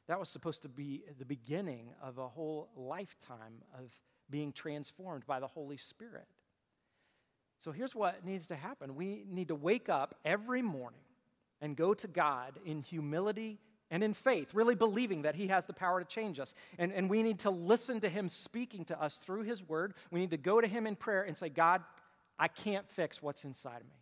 That 0.07 0.19
was 0.19 0.29
supposed 0.29 0.63
to 0.63 0.69
be 0.69 1.03
the 1.17 1.25
beginning 1.25 1.89
of 2.01 2.17
a 2.17 2.27
whole 2.27 2.69
lifetime 2.75 3.61
of 3.77 3.91
being 4.29 4.51
transformed 4.51 5.25
by 5.25 5.39
the 5.39 5.47
Holy 5.47 5.77
Spirit. 5.77 6.27
So 7.59 7.71
here's 7.71 7.95
what 7.95 8.25
needs 8.25 8.47
to 8.47 8.55
happen 8.55 8.95
we 8.95 9.23
need 9.29 9.47
to 9.47 9.55
wake 9.55 9.87
up 9.87 10.15
every 10.25 10.61
morning 10.61 10.99
and 11.61 11.77
go 11.77 11.93
to 11.93 12.07
God 12.07 12.59
in 12.65 12.81
humility 12.81 13.59
and 13.93 14.03
in 14.03 14.15
faith, 14.15 14.55
really 14.55 14.73
believing 14.73 15.21
that 15.21 15.35
He 15.35 15.47
has 15.49 15.67
the 15.67 15.73
power 15.73 15.99
to 15.99 16.05
change 16.05 16.39
us. 16.39 16.55
And, 16.79 16.91
and 16.91 17.07
we 17.07 17.21
need 17.21 17.37
to 17.41 17.51
listen 17.51 18.01
to 18.01 18.09
Him 18.09 18.27
speaking 18.27 18.85
to 18.85 18.99
us 18.99 19.19
through 19.23 19.43
His 19.43 19.61
Word. 19.69 19.93
We 20.09 20.19
need 20.19 20.31
to 20.31 20.37
go 20.37 20.59
to 20.59 20.67
Him 20.67 20.87
in 20.87 20.95
prayer 20.95 21.21
and 21.21 21.37
say, 21.37 21.49
God, 21.49 21.83
I 22.39 22.47
can't 22.47 22.89
fix 22.89 23.21
what's 23.21 23.43
inside 23.43 23.81
of 23.81 23.85
me. 23.85 24.01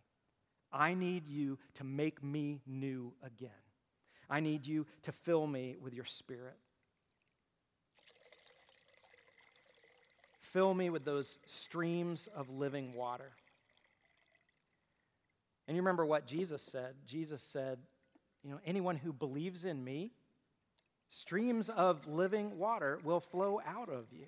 I 0.72 0.94
need 0.94 1.28
you 1.28 1.58
to 1.74 1.84
make 1.84 2.24
me 2.24 2.62
new 2.66 3.12
again. 3.22 3.50
I 4.30 4.40
need 4.40 4.66
you 4.66 4.86
to 5.02 5.12
fill 5.12 5.46
me 5.46 5.76
with 5.78 5.92
your 5.92 6.06
Spirit. 6.06 6.56
Fill 10.40 10.72
me 10.72 10.88
with 10.88 11.04
those 11.04 11.38
streams 11.44 12.30
of 12.34 12.48
living 12.48 12.94
water. 12.94 13.32
And 15.68 15.76
you 15.76 15.82
remember 15.82 16.06
what 16.06 16.26
Jesus 16.26 16.62
said? 16.62 16.94
Jesus 17.06 17.42
said, 17.42 17.78
You 18.44 18.50
know, 18.50 18.60
anyone 18.66 18.96
who 18.96 19.12
believes 19.12 19.64
in 19.64 19.84
me, 19.84 20.10
streams 21.08 21.68
of 21.68 22.06
living 22.06 22.58
water 22.58 22.98
will 23.04 23.20
flow 23.20 23.60
out 23.66 23.88
of 23.88 24.06
you. 24.12 24.26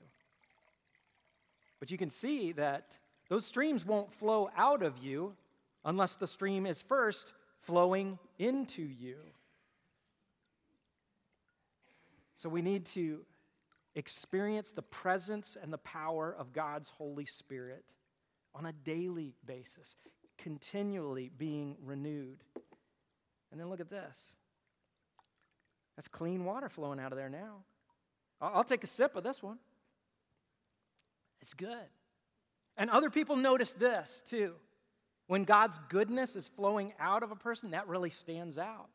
But 1.80 1.90
you 1.90 1.98
can 1.98 2.10
see 2.10 2.52
that 2.52 2.96
those 3.28 3.44
streams 3.44 3.84
won't 3.84 4.12
flow 4.12 4.50
out 4.56 4.82
of 4.82 4.98
you 4.98 5.34
unless 5.84 6.14
the 6.14 6.26
stream 6.26 6.66
is 6.66 6.80
first 6.82 7.32
flowing 7.60 8.18
into 8.38 8.82
you. 8.82 9.16
So 12.34 12.48
we 12.48 12.62
need 12.62 12.84
to 12.86 13.24
experience 13.94 14.70
the 14.70 14.82
presence 14.82 15.56
and 15.60 15.72
the 15.72 15.78
power 15.78 16.34
of 16.38 16.52
God's 16.52 16.88
Holy 16.88 17.26
Spirit 17.26 17.84
on 18.54 18.66
a 18.66 18.72
daily 18.72 19.32
basis, 19.46 19.96
continually 20.36 21.30
being 21.36 21.76
renewed. 21.82 22.44
And 23.54 23.60
then 23.60 23.70
look 23.70 23.78
at 23.78 23.88
this. 23.88 24.18
That's 25.94 26.08
clean 26.08 26.44
water 26.44 26.68
flowing 26.68 26.98
out 26.98 27.12
of 27.12 27.18
there 27.18 27.28
now. 27.28 27.58
I'll 28.40 28.64
take 28.64 28.82
a 28.82 28.88
sip 28.88 29.14
of 29.14 29.22
this 29.22 29.44
one. 29.44 29.58
It's 31.40 31.54
good. 31.54 31.86
And 32.76 32.90
other 32.90 33.10
people 33.10 33.36
notice 33.36 33.72
this 33.72 34.24
too. 34.26 34.54
When 35.28 35.44
God's 35.44 35.78
goodness 35.88 36.34
is 36.34 36.48
flowing 36.48 36.94
out 36.98 37.22
of 37.22 37.30
a 37.30 37.36
person, 37.36 37.70
that 37.70 37.86
really 37.86 38.10
stands 38.10 38.58
out. 38.58 38.88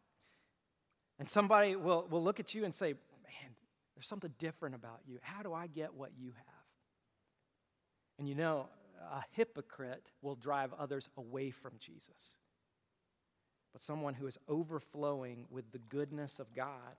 And 1.19 1.29
somebody 1.29 1.77
will, 1.77 2.05
will 2.09 2.21
look 2.21 2.41
at 2.41 2.53
you 2.53 2.65
and 2.65 2.73
say, 2.73 2.87
Man, 2.87 3.51
there's 3.95 4.07
something 4.07 4.33
different 4.39 4.75
about 4.75 4.99
you. 5.07 5.19
How 5.21 5.41
do 5.41 5.53
I 5.53 5.67
get 5.67 5.93
what 5.93 6.11
you 6.19 6.31
have? 6.31 6.65
And 8.17 8.27
you 8.27 8.35
know, 8.35 8.67
a 9.09 9.23
hypocrite 9.31 10.09
will 10.21 10.35
drive 10.35 10.73
others 10.77 11.07
away 11.15 11.49
from 11.49 11.75
Jesus. 11.79 12.33
But 13.73 13.83
someone 13.83 14.13
who 14.13 14.27
is 14.27 14.37
overflowing 14.47 15.45
with 15.49 15.71
the 15.71 15.77
goodness 15.77 16.39
of 16.39 16.53
God, 16.55 16.95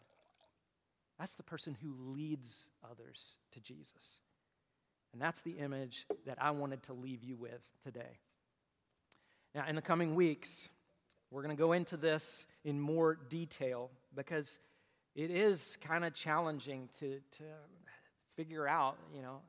that's 1.19 1.35
the 1.35 1.43
person 1.43 1.77
who 1.83 1.95
leads 2.13 2.65
others 2.91 3.35
to 3.53 3.61
Jesus. 3.61 4.19
And 5.13 5.21
that's 5.21 5.43
the 5.43 5.53
image 5.53 6.07
that 6.27 6.39
I 6.41 6.53
wanted 6.53 6.83
to 6.85 6.93
leave 6.93 7.25
you 7.25 7.37
with 7.37 7.61
today. 7.85 8.19
Now, 9.55 9.67
in 9.69 9.75
the 9.75 9.83
coming 9.83 10.15
weeks, 10.15 10.69
we're 11.31 11.43
going 11.43 11.57
to 11.57 11.61
go 11.61 11.73
into 11.73 11.97
this 11.97 12.47
in 12.65 12.81
more 12.81 13.19
detail 13.29 13.91
because 14.15 14.59
it 15.15 15.31
is 15.31 15.77
kind 15.81 16.05
of 16.05 16.15
challenging 16.15 16.89
to, 17.01 17.21
to 17.39 17.45
figure 18.37 18.67
out, 18.67 18.97
you 19.15 19.23
know, 19.23 19.41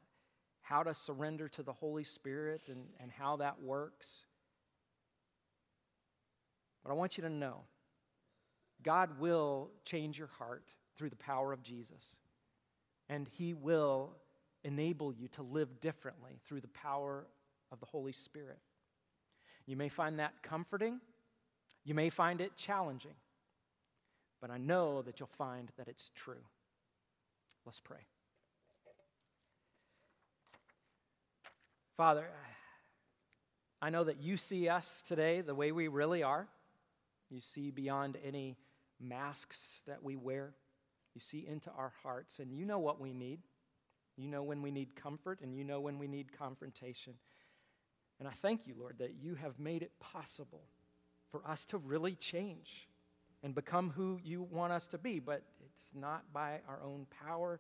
how 0.62 0.84
to 0.84 0.93
surrender 0.93 1.47
to 1.49 1.63
the 1.63 1.73
Holy 1.73 2.03
Spirit 2.03 2.62
and, 2.67 2.86
and 2.99 3.12
how 3.12 3.38
that 3.38 3.62
works. 3.62 4.25
But 6.83 6.91
I 6.91 6.93
want 6.95 7.17
you 7.17 7.23
to 7.23 7.29
know 7.29 7.61
God 8.83 9.19
will 9.19 9.69
change 9.85 10.17
your 10.17 10.29
heart 10.39 10.63
through 10.97 11.09
the 11.09 11.15
power 11.15 11.53
of 11.53 11.63
Jesus, 11.63 12.17
and 13.09 13.27
He 13.27 13.53
will 13.53 14.11
enable 14.63 15.13
you 15.13 15.27
to 15.29 15.43
live 15.43 15.81
differently 15.81 16.39
through 16.45 16.61
the 16.61 16.67
power 16.69 17.27
of 17.71 17.79
the 17.79 17.85
Holy 17.85 18.11
Spirit. 18.11 18.59
You 19.65 19.75
may 19.75 19.89
find 19.89 20.19
that 20.19 20.33
comforting, 20.43 20.99
you 21.83 21.93
may 21.93 22.09
find 22.09 22.41
it 22.41 22.55
challenging, 22.57 23.15
but 24.39 24.49
I 24.49 24.57
know 24.57 25.01
that 25.03 25.19
you'll 25.19 25.29
find 25.37 25.71
that 25.77 25.87
it's 25.87 26.11
true. 26.15 26.43
Let's 27.65 27.79
pray. 27.79 28.05
Father, 31.95 32.27
I 33.81 33.91
know 33.91 34.03
that 34.03 34.21
you 34.21 34.37
see 34.37 34.67
us 34.67 35.03
today 35.07 35.41
the 35.41 35.53
way 35.53 35.71
we 35.71 35.87
really 35.87 36.23
are. 36.23 36.47
You 37.31 37.41
see 37.41 37.71
beyond 37.71 38.17
any 38.23 38.57
masks 38.99 39.81
that 39.87 40.03
we 40.03 40.15
wear. 40.15 40.53
You 41.15 41.21
see 41.21 41.45
into 41.47 41.71
our 41.71 41.93
hearts, 42.03 42.39
and 42.39 42.53
you 42.53 42.65
know 42.65 42.79
what 42.79 42.99
we 42.99 43.13
need. 43.13 43.39
You 44.17 44.27
know 44.27 44.43
when 44.43 44.61
we 44.61 44.71
need 44.71 44.95
comfort, 44.95 45.39
and 45.41 45.55
you 45.55 45.63
know 45.63 45.79
when 45.79 45.97
we 45.97 46.07
need 46.07 46.37
confrontation. 46.37 47.13
And 48.19 48.27
I 48.27 48.33
thank 48.41 48.67
you, 48.67 48.75
Lord, 48.77 48.97
that 48.99 49.15
you 49.19 49.35
have 49.35 49.59
made 49.59 49.81
it 49.81 49.91
possible 49.99 50.61
for 51.31 51.41
us 51.47 51.65
to 51.67 51.77
really 51.77 52.13
change 52.15 52.87
and 53.43 53.55
become 53.55 53.89
who 53.89 54.19
you 54.23 54.43
want 54.43 54.73
us 54.73 54.87
to 54.87 54.97
be. 54.97 55.19
But 55.19 55.43
it's 55.65 55.91
not 55.95 56.31
by 56.31 56.59
our 56.67 56.81
own 56.83 57.07
power, 57.25 57.59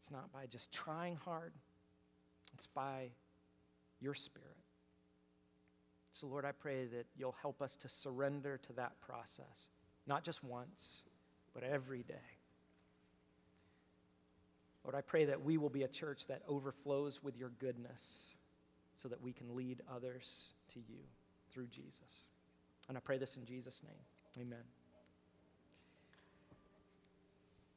it's 0.00 0.10
not 0.10 0.32
by 0.32 0.46
just 0.46 0.72
trying 0.72 1.16
hard, 1.16 1.52
it's 2.54 2.66
by 2.66 3.10
your 4.00 4.14
Spirit. 4.14 4.51
So, 6.12 6.26
Lord, 6.26 6.44
I 6.44 6.52
pray 6.52 6.86
that 6.86 7.06
you'll 7.16 7.36
help 7.40 7.62
us 7.62 7.76
to 7.76 7.88
surrender 7.88 8.60
to 8.66 8.72
that 8.74 9.00
process, 9.00 9.68
not 10.06 10.24
just 10.24 10.44
once, 10.44 11.04
but 11.54 11.62
every 11.62 12.02
day. 12.02 12.14
Lord, 14.84 14.94
I 14.94 15.00
pray 15.00 15.24
that 15.26 15.42
we 15.42 15.58
will 15.58 15.70
be 15.70 15.84
a 15.84 15.88
church 15.88 16.26
that 16.26 16.42
overflows 16.48 17.22
with 17.22 17.36
your 17.36 17.50
goodness 17.60 18.34
so 18.96 19.08
that 19.08 19.20
we 19.20 19.32
can 19.32 19.54
lead 19.54 19.80
others 19.94 20.54
to 20.74 20.80
you 20.80 20.98
through 21.52 21.66
Jesus. 21.66 22.26
And 22.88 22.96
I 22.96 23.00
pray 23.00 23.18
this 23.18 23.36
in 23.36 23.44
Jesus' 23.44 23.80
name. 23.84 24.46
Amen. 24.46 24.81